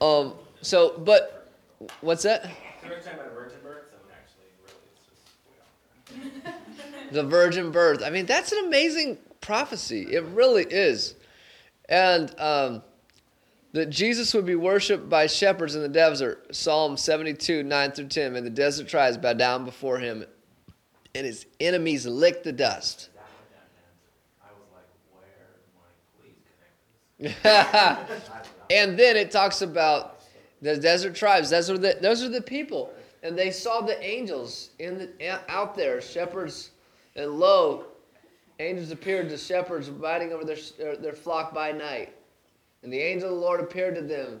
um, 0.00 0.32
so 0.62 0.98
but 0.98 1.52
what's 2.00 2.22
that? 2.22 2.44
they 2.82 2.88
were 2.88 2.96
talking 2.96 3.20
about 3.20 3.34
virgin 3.34 3.58
birth, 3.62 3.84
so 3.90 3.98
actually, 4.12 4.44
really, 4.62 4.78
it's 4.94 6.22
just 6.22 6.24
way 6.24 7.04
off. 7.04 7.12
the 7.12 7.24
virgin 7.24 7.70
birth. 7.70 8.02
I 8.02 8.08
mean, 8.08 8.24
that's 8.24 8.52
an 8.52 8.64
amazing 8.66 9.18
prophecy. 9.42 10.06
It 10.10 10.24
really 10.24 10.64
is. 10.64 11.16
And 11.88 12.34
um, 12.38 12.82
that 13.74 13.90
Jesus 13.90 14.32
would 14.34 14.46
be 14.46 14.54
worshipped 14.54 15.08
by 15.08 15.26
shepherds 15.26 15.74
in 15.74 15.82
the 15.82 15.88
desert. 15.88 16.54
Psalm 16.54 16.96
72, 16.96 17.64
9 17.64 17.90
through 17.90 18.06
10. 18.06 18.36
And 18.36 18.46
the 18.46 18.50
desert 18.50 18.86
tribes 18.86 19.18
bow 19.18 19.32
down 19.32 19.64
before 19.64 19.98
him, 19.98 20.24
and 21.12 21.26
his 21.26 21.46
enemies 21.58 22.06
lick 22.06 22.44
the 22.44 22.52
dust. 22.52 23.08
That 23.14 23.24
what 23.24 23.50
that 23.50 23.68
meant. 23.74 24.44
I 24.44 24.52
was 24.56 24.68
like, 24.72 24.86
where, 25.10 25.26
I'm 25.58 25.82
like, 25.82 25.98
please 26.20 26.38
connect 27.18 27.42
this. 27.42 28.54
and 28.70 28.96
then 28.96 29.16
it 29.16 29.32
talks 29.32 29.60
about 29.60 30.20
the 30.62 30.76
desert 30.76 31.16
tribes. 31.16 31.50
Those 31.50 31.68
are 31.68 31.76
the 31.76 31.98
those 32.00 32.22
are 32.22 32.28
the 32.28 32.40
people, 32.40 32.92
and 33.24 33.36
they 33.36 33.50
saw 33.50 33.80
the 33.80 34.00
angels 34.02 34.70
in 34.78 34.98
the 34.98 35.40
out 35.48 35.74
there, 35.74 36.00
shepherds, 36.00 36.70
and 37.16 37.28
lo, 37.32 37.86
angels 38.60 38.92
appeared 38.92 39.28
to 39.30 39.36
shepherds 39.36 39.90
riding 39.90 40.32
over 40.32 40.44
their- 40.44 40.96
their 40.96 41.12
flock 41.12 41.52
by 41.52 41.72
night, 41.72 42.14
and 42.84 42.92
the 42.92 43.00
angel 43.00 43.30
of 43.30 43.34
the 43.34 43.40
Lord 43.40 43.60
appeared 43.60 43.94
to 43.96 44.02
them. 44.02 44.40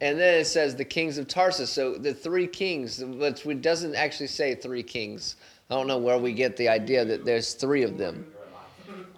And 0.00 0.18
then 0.18 0.40
it 0.40 0.46
says 0.46 0.74
the 0.74 0.84
kings 0.84 1.18
of 1.18 1.28
Tarsus. 1.28 1.70
So 1.70 1.96
the 1.96 2.12
three 2.12 2.46
kings, 2.46 3.04
which 3.04 3.46
it 3.46 3.62
doesn't 3.62 3.94
actually 3.94 4.26
say 4.26 4.54
three 4.54 4.82
kings. 4.82 5.36
I 5.70 5.74
don't 5.74 5.86
know 5.86 5.98
where 5.98 6.18
we 6.18 6.32
get 6.32 6.56
the 6.56 6.68
idea 6.68 7.04
that 7.04 7.24
there's 7.24 7.54
three 7.54 7.82
of 7.82 7.96
them. 7.96 8.26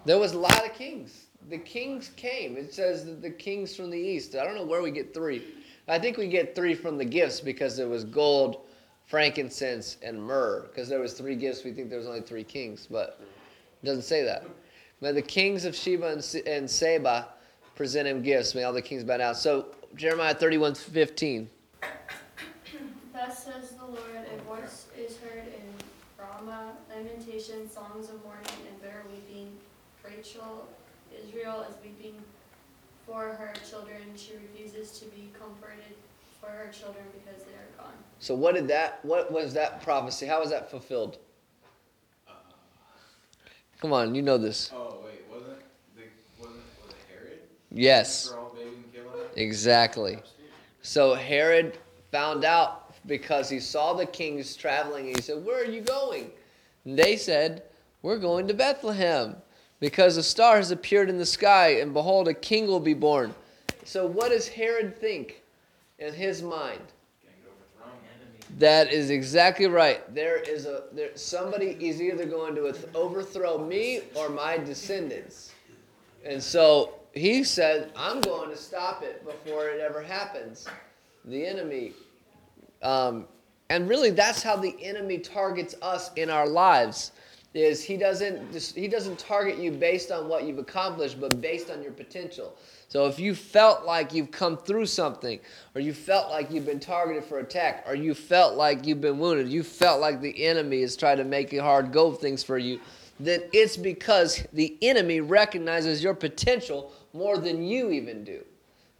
There 0.05 0.19
was 0.19 0.33
a 0.33 0.39
lot 0.39 0.65
of 0.65 0.73
kings. 0.73 1.25
The 1.49 1.57
kings 1.57 2.11
came. 2.15 2.57
It 2.57 2.73
says 2.73 3.05
that 3.05 3.21
the 3.21 3.29
kings 3.29 3.75
from 3.75 3.89
the 3.89 3.97
east. 3.97 4.35
I 4.35 4.43
don't 4.43 4.55
know 4.55 4.65
where 4.65 4.81
we 4.81 4.91
get 4.91 5.13
three. 5.13 5.43
I 5.87 5.97
think 5.97 6.17
we 6.17 6.27
get 6.27 6.53
three 6.53 6.73
from 6.73 6.97
the 6.97 7.05
gifts 7.05 7.39
because 7.39 7.77
there 7.77 7.87
was 7.87 8.03
gold, 8.03 8.65
frankincense, 9.05 9.97
and 10.03 10.21
myrrh. 10.21 10.63
Because 10.63 10.89
there 10.89 10.99
was 10.99 11.13
three 11.13 11.35
gifts, 11.35 11.63
we 11.63 11.71
think 11.71 11.89
there 11.89 11.97
was 11.97 12.07
only 12.07 12.21
three 12.21 12.43
kings, 12.43 12.87
but 12.89 13.21
it 13.81 13.85
doesn't 13.85 14.03
say 14.03 14.23
that. 14.23 14.45
But 15.01 15.15
the 15.15 15.21
kings 15.21 15.65
of 15.65 15.75
Sheba 15.75 16.07
and, 16.07 16.23
Se- 16.23 16.43
and 16.45 16.69
Seba 16.69 17.29
present 17.75 18.07
him 18.07 18.21
gifts. 18.21 18.55
May 18.55 18.63
all 18.63 18.73
the 18.73 18.81
kings 18.81 19.03
bow 19.03 19.17
down. 19.17 19.35
So 19.35 19.67
Jeremiah 19.95 20.33
31 20.33 20.75
15. 20.75 21.49
Thus 23.13 23.45
says 23.45 23.71
the 23.71 23.85
Lord, 23.85 24.25
a 24.33 24.41
voice 24.43 24.87
is 24.97 25.17
heard 25.17 25.45
in 25.47 25.63
Ramah, 26.19 26.73
lamentation, 26.89 27.69
songs 27.69 28.09
of 28.09 28.23
mourning, 28.23 28.45
and 28.69 28.81
bitter 28.81 29.03
weeping. 29.11 29.51
Rachel, 30.03 30.67
Israel 31.23 31.65
is 31.69 31.75
weeping 31.83 32.15
for 33.05 33.23
her 33.23 33.53
children. 33.69 34.01
She 34.15 34.33
refuses 34.33 34.99
to 34.99 35.05
be 35.05 35.31
comforted 35.39 35.95
for 36.39 36.47
her 36.47 36.71
children 36.71 37.05
because 37.13 37.43
they 37.43 37.53
are 37.53 37.83
gone. 37.83 37.93
So 38.19 38.35
what 38.35 38.55
did 38.55 38.67
that 38.69 39.03
what 39.03 39.31
was 39.31 39.53
that 39.53 39.81
prophecy? 39.83 40.25
How 40.25 40.39
was 40.39 40.49
that 40.49 40.69
fulfilled? 40.71 41.17
Come 43.81 43.93
on, 43.93 44.15
you 44.15 44.21
know 44.21 44.37
this. 44.37 44.71
Oh 44.73 44.97
wait, 45.05 45.21
wasn't 45.31 45.59
the 45.95 46.03
wasn't 46.39 46.63
was 46.83 46.93
it 46.93 47.13
Herod? 47.13 47.39
Yes. 47.71 48.29
For 48.29 48.37
all 48.37 48.55
babies 48.55 48.73
and 48.83 48.93
killing 48.93 49.11
them? 49.11 49.27
Exactly. 49.35 50.19
So 50.81 51.13
Herod 51.13 51.77
found 52.11 52.43
out 52.43 52.95
because 53.05 53.49
he 53.49 53.59
saw 53.59 53.93
the 53.93 54.05
kings 54.05 54.55
traveling 54.55 55.05
he 55.05 55.21
said, 55.21 55.45
Where 55.45 55.61
are 55.61 55.65
you 55.65 55.81
going? 55.81 56.31
And 56.85 56.97
they 56.97 57.17
said, 57.17 57.63
We're 58.01 58.19
going 58.19 58.47
to 58.47 58.53
Bethlehem 58.53 59.35
because 59.79 60.17
a 60.17 60.23
star 60.23 60.57
has 60.57 60.71
appeared 60.71 61.09
in 61.09 61.17
the 61.17 61.25
sky, 61.25 61.79
and 61.79 61.93
behold, 61.93 62.27
a 62.27 62.33
king 62.33 62.67
will 62.67 62.79
be 62.79 62.93
born. 62.93 63.33
So, 63.83 64.05
what 64.05 64.29
does 64.29 64.47
Herod 64.47 64.99
think 64.99 65.43
in 65.99 66.13
his 66.13 66.41
mind? 66.41 66.81
That 68.57 68.91
is 68.91 69.11
exactly 69.11 69.67
right. 69.67 70.13
There 70.15 70.37
is 70.37 70.65
a 70.65 70.85
there 70.91 71.11
somebody 71.15 71.77
is 71.79 72.01
either 72.01 72.25
going 72.25 72.55
to 72.55 72.73
overthrow 72.95 73.57
me 73.59 74.01
or 74.15 74.29
my 74.29 74.57
descendants. 74.57 75.51
And 76.25 76.41
so 76.41 76.95
he 77.13 77.43
said, 77.43 77.91
I'm 77.95 78.19
going 78.21 78.49
to 78.49 78.57
stop 78.57 79.03
it 79.03 79.23
before 79.23 79.67
it 79.69 79.79
ever 79.79 80.01
happens. 80.01 80.67
The 81.25 81.45
enemy. 81.45 81.93
Um, 82.81 83.27
and 83.69 83.87
really, 83.87 84.09
that's 84.09 84.41
how 84.41 84.55
the 84.55 84.75
enemy 84.83 85.19
targets 85.19 85.75
us 85.81 86.11
in 86.15 86.29
our 86.29 86.47
lives. 86.47 87.11
Is 87.57 87.83
he 87.83 87.97
doesn't 87.97 88.55
he 88.75 88.87
doesn't 88.87 89.17
target 89.17 89.57
you 89.57 89.71
based 89.71 90.11
on 90.11 90.29
what 90.29 90.43
you've 90.43 90.59
accomplished, 90.59 91.19
but 91.19 91.41
based 91.41 91.71
on 91.71 91.81
your 91.81 91.91
potential. 91.91 92.55
So 92.87 93.07
if 93.07 93.19
you 93.19 93.33
felt 93.33 93.83
like 93.83 94.13
you've 94.13 94.29
come 94.29 94.57
through 94.57 94.85
something, 94.85 95.39
or 95.73 95.81
you 95.81 95.91
felt 95.93 96.29
like 96.29 96.51
you've 96.51 96.67
been 96.67 96.79
targeted 96.79 97.23
for 97.23 97.39
attack, 97.39 97.83
or 97.87 97.95
you 97.95 98.13
felt 98.13 98.55
like 98.55 98.85
you've 98.85 99.01
been 99.01 99.17
wounded, 99.17 99.49
you 99.49 99.63
felt 99.63 99.99
like 99.99 100.21
the 100.21 100.45
enemy 100.45 100.81
is 100.81 100.95
trying 100.95 101.17
to 101.17 101.23
make 101.23 101.51
it 101.51 101.59
hard 101.59 101.91
go 101.91 102.11
things 102.11 102.43
for 102.43 102.59
you, 102.59 102.79
then 103.19 103.41
it's 103.51 103.75
because 103.75 104.45
the 104.53 104.77
enemy 104.83 105.19
recognizes 105.19 106.03
your 106.03 106.13
potential 106.13 106.93
more 107.11 107.39
than 107.39 107.63
you 107.63 107.89
even 107.89 108.23
do. 108.23 108.43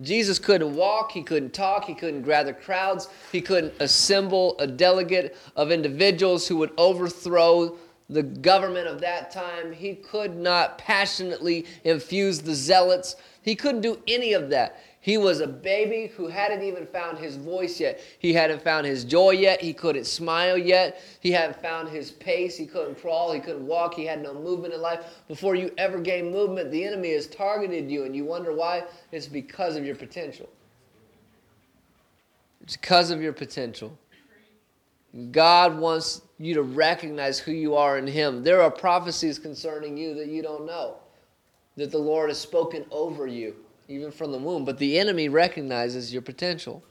Jesus 0.02 0.38
couldn't 0.38 0.76
walk, 0.76 1.12
he 1.12 1.24
couldn't 1.24 1.54
talk, 1.54 1.86
he 1.86 1.96
couldn't 1.96 2.24
gather 2.24 2.54
crowds, 2.54 3.08
he 3.32 3.42
couldn't 3.42 3.74
assemble 3.80 4.56
a 4.60 4.68
delegate 4.68 5.36
of 5.56 5.72
individuals 5.72 6.48
who 6.48 6.58
would 6.58 6.72
overthrow 6.78 7.78
the 8.10 8.24
government 8.24 8.88
of 8.88 9.02
that 9.02 9.32
time. 9.32 9.72
He 9.72 9.96
could 9.96 10.36
not 10.36 10.78
passionately 10.78 11.66
infuse 11.84 12.40
the 12.40 12.56
zealots. 12.56 13.16
He 13.42 13.56
couldn't 13.56 13.82
do 13.82 14.02
any 14.08 14.34
of 14.34 14.50
that. 14.50 14.82
He 15.00 15.18
was 15.18 15.40
a 15.40 15.48
baby 15.48 16.12
who 16.18 16.28
hadn't 16.28 16.64
even 16.64 16.86
found 16.86 17.18
his 17.18 17.38
voice 17.38 17.80
yet. 17.80 18.02
He 18.20 18.34
hadn't 18.34 18.62
found 18.62 18.86
his 18.86 19.06
joy 19.06 19.32
yet. 19.32 19.62
He 19.62 19.74
couldn't 19.74 20.06
smile 20.06 20.58
yet. 20.58 21.02
He 21.22 21.32
hadn't 21.32 21.62
found 21.62 21.88
his 21.88 22.12
pace. 22.12 22.58
He 22.58 22.66
couldn't 22.66 23.00
crawl. 23.00 23.32
He 23.32 23.40
couldn't 23.40 23.66
walk. 23.66 23.94
He 23.94 24.06
had 24.06 24.22
no 24.22 24.34
movement 24.34 24.74
in 24.74 24.82
life. 24.82 25.06
Before 25.30 25.56
you 25.56 25.72
ever 25.78 26.00
gain 26.00 26.30
movement, 26.32 26.72
the 26.72 26.84
enemy 26.84 27.14
has 27.14 27.28
targeted 27.28 27.90
you, 27.90 28.04
and 28.04 28.14
you 28.14 28.26
wonder 28.26 28.54
why? 28.54 28.84
It's 29.14 29.28
because 29.28 29.78
of 29.78 29.86
your 29.86 29.96
potential. 29.96 30.50
It's 32.62 32.76
because 32.76 33.12
of 33.12 33.22
your 33.22 33.32
potential. 33.32 33.98
God 35.32 35.80
wants 35.80 36.22
you 36.38 36.54
to 36.54 36.62
recognize 36.62 37.40
who 37.40 37.52
you 37.52 37.76
are 37.76 37.98
in 37.98 38.08
Him. 38.08 38.44
There 38.44 38.62
are 38.62 38.72
prophecies 38.72 39.40
concerning 39.40 39.98
you 39.98 40.14
that 40.16 40.28
you 40.28 40.42
don't 40.42 40.66
know, 40.66 40.98
that 41.76 41.92
the 41.92 41.98
Lord 41.98 42.30
has 42.30 42.40
spoken 42.40 42.86
over 42.92 43.28
you, 43.28 43.56
even 43.88 44.12
from 44.12 44.32
the 44.32 44.38
womb. 44.38 44.64
But 44.66 44.78
the 44.78 45.00
enemy 45.00 45.30
recognizes 45.30 46.14
your 46.14 46.22
potential. 46.22 46.84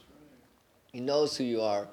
He 0.91 0.99
knows 0.99 1.37
who 1.37 1.43
you 1.43 1.61
are. 1.61 1.87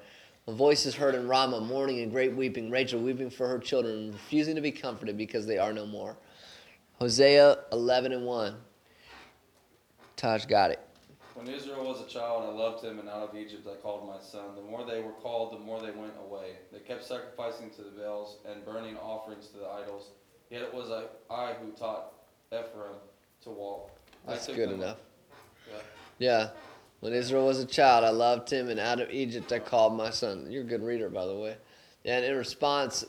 A 0.47 0.51
voice 0.51 0.85
is 0.85 0.93
heard 0.93 1.15
in 1.15 1.27
Ramah, 1.27 1.61
mourning 1.61 2.01
and 2.01 2.11
great 2.11 2.35
weeping, 2.35 2.69
Rachel 2.69 3.01
weeping 3.01 3.31
for 3.31 3.47
her 3.47 3.57
children, 3.57 4.11
refusing 4.11 4.55
to 4.55 4.61
be 4.61 4.71
comforted 4.71 5.17
because 5.17 5.47
they 5.47 5.57
are 5.57 5.73
no 5.73 5.87
more. 5.87 6.17
Hosea 6.99 7.57
11 7.71 8.11
and 8.11 8.25
1. 8.25 8.55
Taj 10.15 10.45
got 10.45 10.71
it. 10.71 10.84
When 11.35 11.49
Israel 11.49 11.85
was 11.85 11.99
a 11.99 12.07
child, 12.07 12.45
I 12.45 12.53
loved 12.57 12.81
him, 12.81 12.97
and 12.97 13.09
out 13.09 13.29
of 13.29 13.35
Egypt 13.35 13.67
I 13.69 13.75
called 13.75 14.07
my 14.07 14.21
son. 14.21 14.55
The 14.55 14.61
more 14.61 14.85
they 14.85 15.01
were 15.01 15.11
called, 15.11 15.51
the 15.51 15.59
more 15.59 15.81
they 15.81 15.91
went 15.91 16.13
away. 16.25 16.53
They 16.71 16.79
kept 16.79 17.03
sacrificing 17.03 17.69
to 17.71 17.81
the 17.81 17.89
Baals 17.89 18.37
and 18.49 18.63
burning 18.63 18.95
offerings 18.95 19.47
to 19.47 19.57
the 19.57 19.67
idols. 19.67 20.11
Yet 20.49 20.61
it 20.61 20.73
was 20.73 20.91
I, 20.91 21.33
I 21.33 21.53
who 21.55 21.71
taught 21.71 22.13
Ephraim 22.53 22.95
to 23.43 23.49
walk. 23.49 23.91
That's 24.25 24.47
good 24.47 24.71
enough. 24.71 24.97
Yeah. 25.69 25.81
Yeah. 26.19 26.49
When 27.01 27.11
Israel 27.11 27.47
was 27.47 27.59
a 27.59 27.65
child, 27.65 28.05
I 28.05 28.11
loved 28.11 28.49
him, 28.49 28.69
and 28.69 28.79
out 28.79 29.01
of 29.01 29.11
Egypt 29.11 29.51
I 29.51 29.59
called 29.59 29.97
my 29.97 30.11
son. 30.11 30.47
You're 30.49 30.63
a 30.63 30.65
good 30.65 30.83
reader, 30.83 31.09
by 31.09 31.25
the 31.25 31.35
way. 31.35 31.57
And 32.05 32.23
in 32.23 32.37
response, 32.37 33.03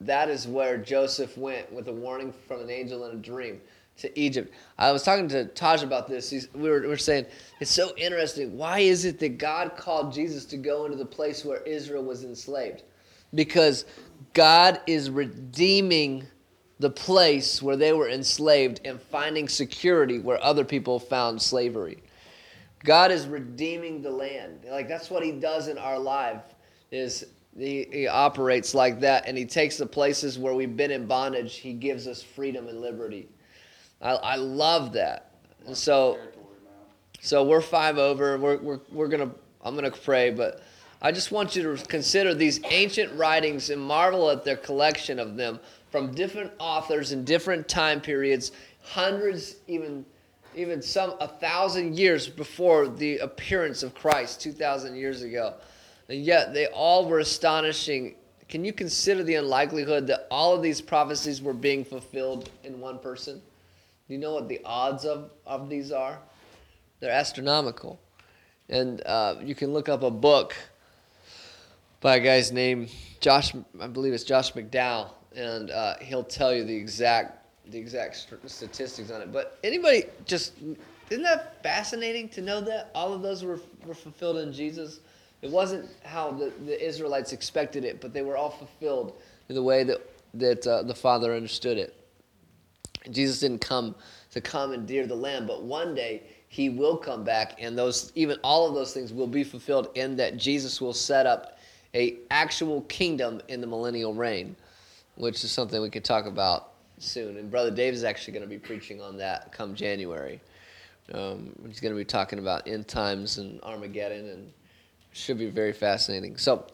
that 0.00 0.30
is 0.30 0.46
where 0.46 0.78
Joseph 0.78 1.36
went 1.36 1.72
with 1.72 1.88
a 1.88 1.92
warning 1.92 2.32
from 2.46 2.60
an 2.60 2.70
angel 2.70 3.06
in 3.06 3.16
a 3.16 3.20
dream 3.20 3.60
to 3.98 4.18
Egypt. 4.18 4.52
I 4.78 4.92
was 4.92 5.02
talking 5.02 5.28
to 5.28 5.44
Taj 5.46 5.82
about 5.82 6.08
this. 6.08 6.30
He's, 6.30 6.52
we, 6.54 6.68
were, 6.68 6.80
we 6.80 6.88
were 6.88 6.96
saying, 6.96 7.26
it's 7.60 7.70
so 7.70 7.94
interesting. 7.96 8.56
Why 8.56 8.80
is 8.80 9.04
it 9.04 9.18
that 9.20 9.38
God 9.38 9.76
called 9.76 10.12
Jesus 10.12 10.44
to 10.46 10.56
go 10.56 10.84
into 10.86 10.96
the 10.96 11.04
place 11.04 11.44
where 11.44 11.62
Israel 11.62 12.02
was 12.02 12.24
enslaved? 12.24 12.82
Because 13.34 13.84
God 14.34 14.80
is 14.86 15.10
redeeming 15.10 16.26
the 16.78 16.90
place 16.90 17.62
where 17.62 17.76
they 17.76 17.92
were 17.92 18.08
enslaved 18.08 18.80
and 18.84 19.00
finding 19.00 19.48
security 19.48 20.18
where 20.18 20.42
other 20.42 20.64
people 20.64 20.98
found 20.98 21.40
slavery. 21.40 22.02
God 22.84 23.12
is 23.12 23.26
redeeming 23.26 24.02
the 24.02 24.10
land. 24.10 24.60
Like 24.68 24.88
that's 24.88 25.08
what 25.08 25.22
He 25.22 25.32
does 25.32 25.68
in 25.68 25.78
our 25.78 25.98
life. 25.98 26.42
Is 26.90 27.24
he, 27.56 27.86
he 27.92 28.06
operates 28.08 28.74
like 28.74 29.00
that, 29.00 29.26
and 29.26 29.36
He 29.36 29.44
takes 29.44 29.76
the 29.76 29.86
places 29.86 30.38
where 30.38 30.54
we've 30.54 30.76
been 30.76 30.90
in 30.90 31.06
bondage. 31.06 31.56
He 31.56 31.72
gives 31.72 32.06
us 32.06 32.22
freedom 32.22 32.68
and 32.68 32.80
liberty. 32.80 33.28
I, 34.02 34.10
I 34.14 34.36
love 34.36 34.92
that. 34.94 35.30
And 35.66 35.76
so, 35.76 36.18
so 37.20 37.44
we're 37.44 37.60
five 37.60 37.98
over. 37.98 38.36
We're, 38.38 38.58
we're, 38.58 38.80
we're 38.90 39.08
gonna. 39.08 39.30
I'm 39.64 39.76
gonna 39.76 39.92
pray, 39.92 40.30
but 40.30 40.60
I 41.00 41.12
just 41.12 41.30
want 41.30 41.54
you 41.54 41.76
to 41.76 41.84
consider 41.86 42.34
these 42.34 42.60
ancient 42.64 43.12
writings 43.14 43.70
and 43.70 43.80
marvel 43.80 44.28
at 44.28 44.44
their 44.44 44.56
collection 44.56 45.20
of 45.20 45.36
them 45.36 45.60
from 45.90 46.12
different 46.14 46.50
authors 46.58 47.12
in 47.12 47.24
different 47.24 47.68
time 47.68 48.00
periods, 48.00 48.50
hundreds, 48.82 49.56
even 49.68 50.04
even 50.54 50.82
some 50.82 51.14
a 51.20 51.28
thousand 51.28 51.96
years 51.96 52.28
before 52.28 52.88
the 52.88 53.18
appearance 53.18 53.82
of 53.82 53.94
Christ, 53.94 54.40
two 54.40 54.52
thousand 54.52 54.96
years 54.96 55.22
ago, 55.22 55.54
and 56.08 56.24
yet 56.24 56.52
they 56.52 56.66
all 56.66 57.08
were 57.08 57.20
astonishing. 57.20 58.16
Can 58.48 58.64
you 58.64 58.72
consider 58.72 59.22
the 59.22 59.36
unlikelihood 59.36 60.06
that 60.08 60.26
all 60.30 60.54
of 60.54 60.62
these 60.62 60.80
prophecies 60.80 61.40
were 61.40 61.54
being 61.54 61.84
fulfilled 61.84 62.50
in 62.64 62.80
one 62.80 62.98
person? 62.98 63.40
Do 64.12 64.16
you 64.16 64.20
know 64.20 64.34
what 64.34 64.46
the 64.46 64.60
odds 64.62 65.06
of, 65.06 65.30
of 65.46 65.70
these 65.70 65.90
are? 65.90 66.18
They're 67.00 67.10
astronomical. 67.10 67.98
And 68.68 69.00
uh, 69.06 69.36
you 69.42 69.54
can 69.54 69.72
look 69.72 69.88
up 69.88 70.02
a 70.02 70.10
book 70.10 70.54
by 72.02 72.16
a 72.16 72.20
guy's 72.20 72.52
name, 72.52 72.88
Josh, 73.20 73.54
I 73.80 73.86
believe 73.86 74.12
it's 74.12 74.24
Josh 74.24 74.52
McDowell, 74.52 75.12
and 75.34 75.70
uh, 75.70 75.94
he'll 76.02 76.24
tell 76.24 76.52
you 76.52 76.62
the 76.62 76.76
exact 76.76 77.38
the 77.70 77.78
exact 77.78 78.26
statistics 78.44 79.10
on 79.10 79.22
it. 79.22 79.32
But 79.32 79.58
anybody 79.64 80.04
just 80.26 80.58
isn't 81.08 81.22
that 81.22 81.62
fascinating 81.62 82.28
to 82.30 82.42
know 82.42 82.60
that 82.60 82.90
all 82.94 83.14
of 83.14 83.22
those 83.22 83.42
were 83.42 83.60
were 83.86 83.94
fulfilled 83.94 84.36
in 84.36 84.52
Jesus? 84.52 85.00
It 85.40 85.50
wasn't 85.50 85.88
how 86.04 86.32
the, 86.32 86.52
the 86.66 86.86
Israelites 86.86 87.32
expected 87.32 87.82
it, 87.82 88.02
but 88.02 88.12
they 88.12 88.20
were 88.20 88.36
all 88.36 88.50
fulfilled 88.50 89.14
in 89.48 89.54
the 89.54 89.62
way 89.62 89.84
that 89.84 90.02
that 90.34 90.66
uh, 90.66 90.82
the 90.82 90.94
Father 90.94 91.34
understood 91.34 91.78
it. 91.78 91.96
Jesus 93.10 93.40
didn't 93.40 93.60
come 93.60 93.94
to 94.32 94.40
commandeer 94.40 95.06
the 95.06 95.14
land, 95.14 95.46
but 95.46 95.62
one 95.62 95.94
day 95.94 96.22
he 96.48 96.68
will 96.68 96.96
come 96.96 97.24
back, 97.24 97.56
and 97.58 97.76
those 97.76 98.12
even 98.14 98.38
all 98.42 98.68
of 98.68 98.74
those 98.74 98.92
things 98.92 99.12
will 99.12 99.26
be 99.26 99.44
fulfilled 99.44 99.88
in 99.94 100.16
that 100.16 100.36
Jesus 100.36 100.80
will 100.80 100.92
set 100.92 101.26
up 101.26 101.58
a 101.94 102.18
actual 102.30 102.82
kingdom 102.82 103.40
in 103.48 103.60
the 103.60 103.66
millennial 103.66 104.14
reign, 104.14 104.56
which 105.16 105.42
is 105.44 105.50
something 105.50 105.80
we 105.80 105.90
could 105.90 106.04
talk 106.04 106.26
about 106.26 106.72
soon. 106.98 107.36
And 107.36 107.50
Brother 107.50 107.70
Dave 107.70 107.94
is 107.94 108.04
actually 108.04 108.34
going 108.34 108.44
to 108.44 108.48
be 108.48 108.58
preaching 108.58 109.00
on 109.00 109.16
that 109.18 109.52
come 109.52 109.74
January. 109.74 110.40
Um, 111.12 111.52
he's 111.66 111.80
going 111.80 111.92
to 111.92 111.98
be 111.98 112.04
talking 112.04 112.38
about 112.38 112.66
end 112.68 112.86
times 112.86 113.38
and 113.38 113.60
Armageddon, 113.62 114.28
and 114.28 114.52
should 115.12 115.38
be 115.38 115.50
very 115.50 115.72
fascinating. 115.72 116.36
So 116.36 116.66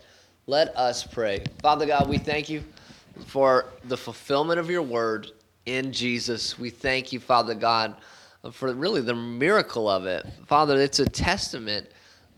let 0.46 0.76
us 0.76 1.04
pray. 1.04 1.44
Father 1.62 1.86
God, 1.86 2.08
we 2.08 2.18
thank 2.18 2.48
you 2.48 2.62
for 3.26 3.66
the 3.84 3.96
fulfillment 3.96 4.60
of 4.60 4.70
your 4.70 4.82
word 4.82 5.32
in 5.68 5.92
Jesus. 5.92 6.58
We 6.58 6.70
thank 6.70 7.12
you, 7.12 7.20
Father 7.20 7.54
God, 7.54 7.96
for 8.52 8.72
really 8.72 9.02
the 9.02 9.14
miracle 9.14 9.88
of 9.88 10.06
it. 10.06 10.26
Father, 10.46 10.80
it's 10.80 10.98
a 10.98 11.08
testament 11.08 11.88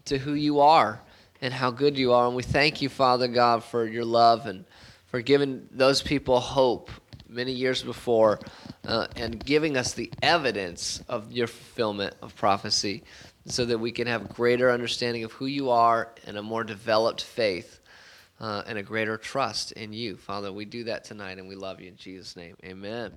to 0.07 0.19
who 0.19 0.35
you 0.35 0.61
are 0.61 1.01
and 1.41 1.55
how 1.55 1.71
good 1.71 1.97
you 1.97 2.13
are. 2.13 2.27
And 2.27 2.35
we 2.35 2.43
thank 2.43 2.83
you, 2.83 2.89
Father 2.89 3.29
God, 3.29 3.63
for 3.63 3.87
your 3.87 4.05
love 4.05 4.47
and 4.47 4.65
for 5.07 5.21
giving 5.21 5.69
those 5.71 6.03
people 6.03 6.41
hope 6.41 6.91
many 7.29 7.53
years 7.53 7.83
before 7.83 8.41
uh, 8.87 9.07
and 9.17 9.45
giving 9.45 9.77
us 9.77 9.93
the 9.93 10.11
evidence 10.23 11.03
of 11.09 11.31
your 11.31 11.47
fulfillment 11.47 12.15
of 12.23 12.35
prophecy 12.35 13.05
so 13.47 13.65
that 13.65 13.79
we 13.79 13.93
can 13.93 14.07
have 14.07 14.29
greater 14.31 14.71
understanding 14.71 15.25
of 15.25 15.33
who 15.33 15.47
you 15.47 15.71
are 15.71 16.13
and 16.27 16.37
a 16.37 16.43
more 16.43 16.65
developed 16.65 17.23
faith 17.23 17.80
uh, 18.41 18.63
and 18.67 18.79
a 18.79 18.83
greater 18.83 19.17
trust 19.17 19.73
in 19.73 19.93
you. 19.93 20.17
Father, 20.17 20.53
we 20.53 20.65
do 20.65 20.85
that 20.85 21.05
tonight 21.05 21.39
and 21.39 21.49
we 21.49 21.55
love 21.55 21.81
you 21.81 21.89
in 21.89 21.97
Jesus' 21.97 22.37
name. 22.37 22.57
Amen. 22.65 23.13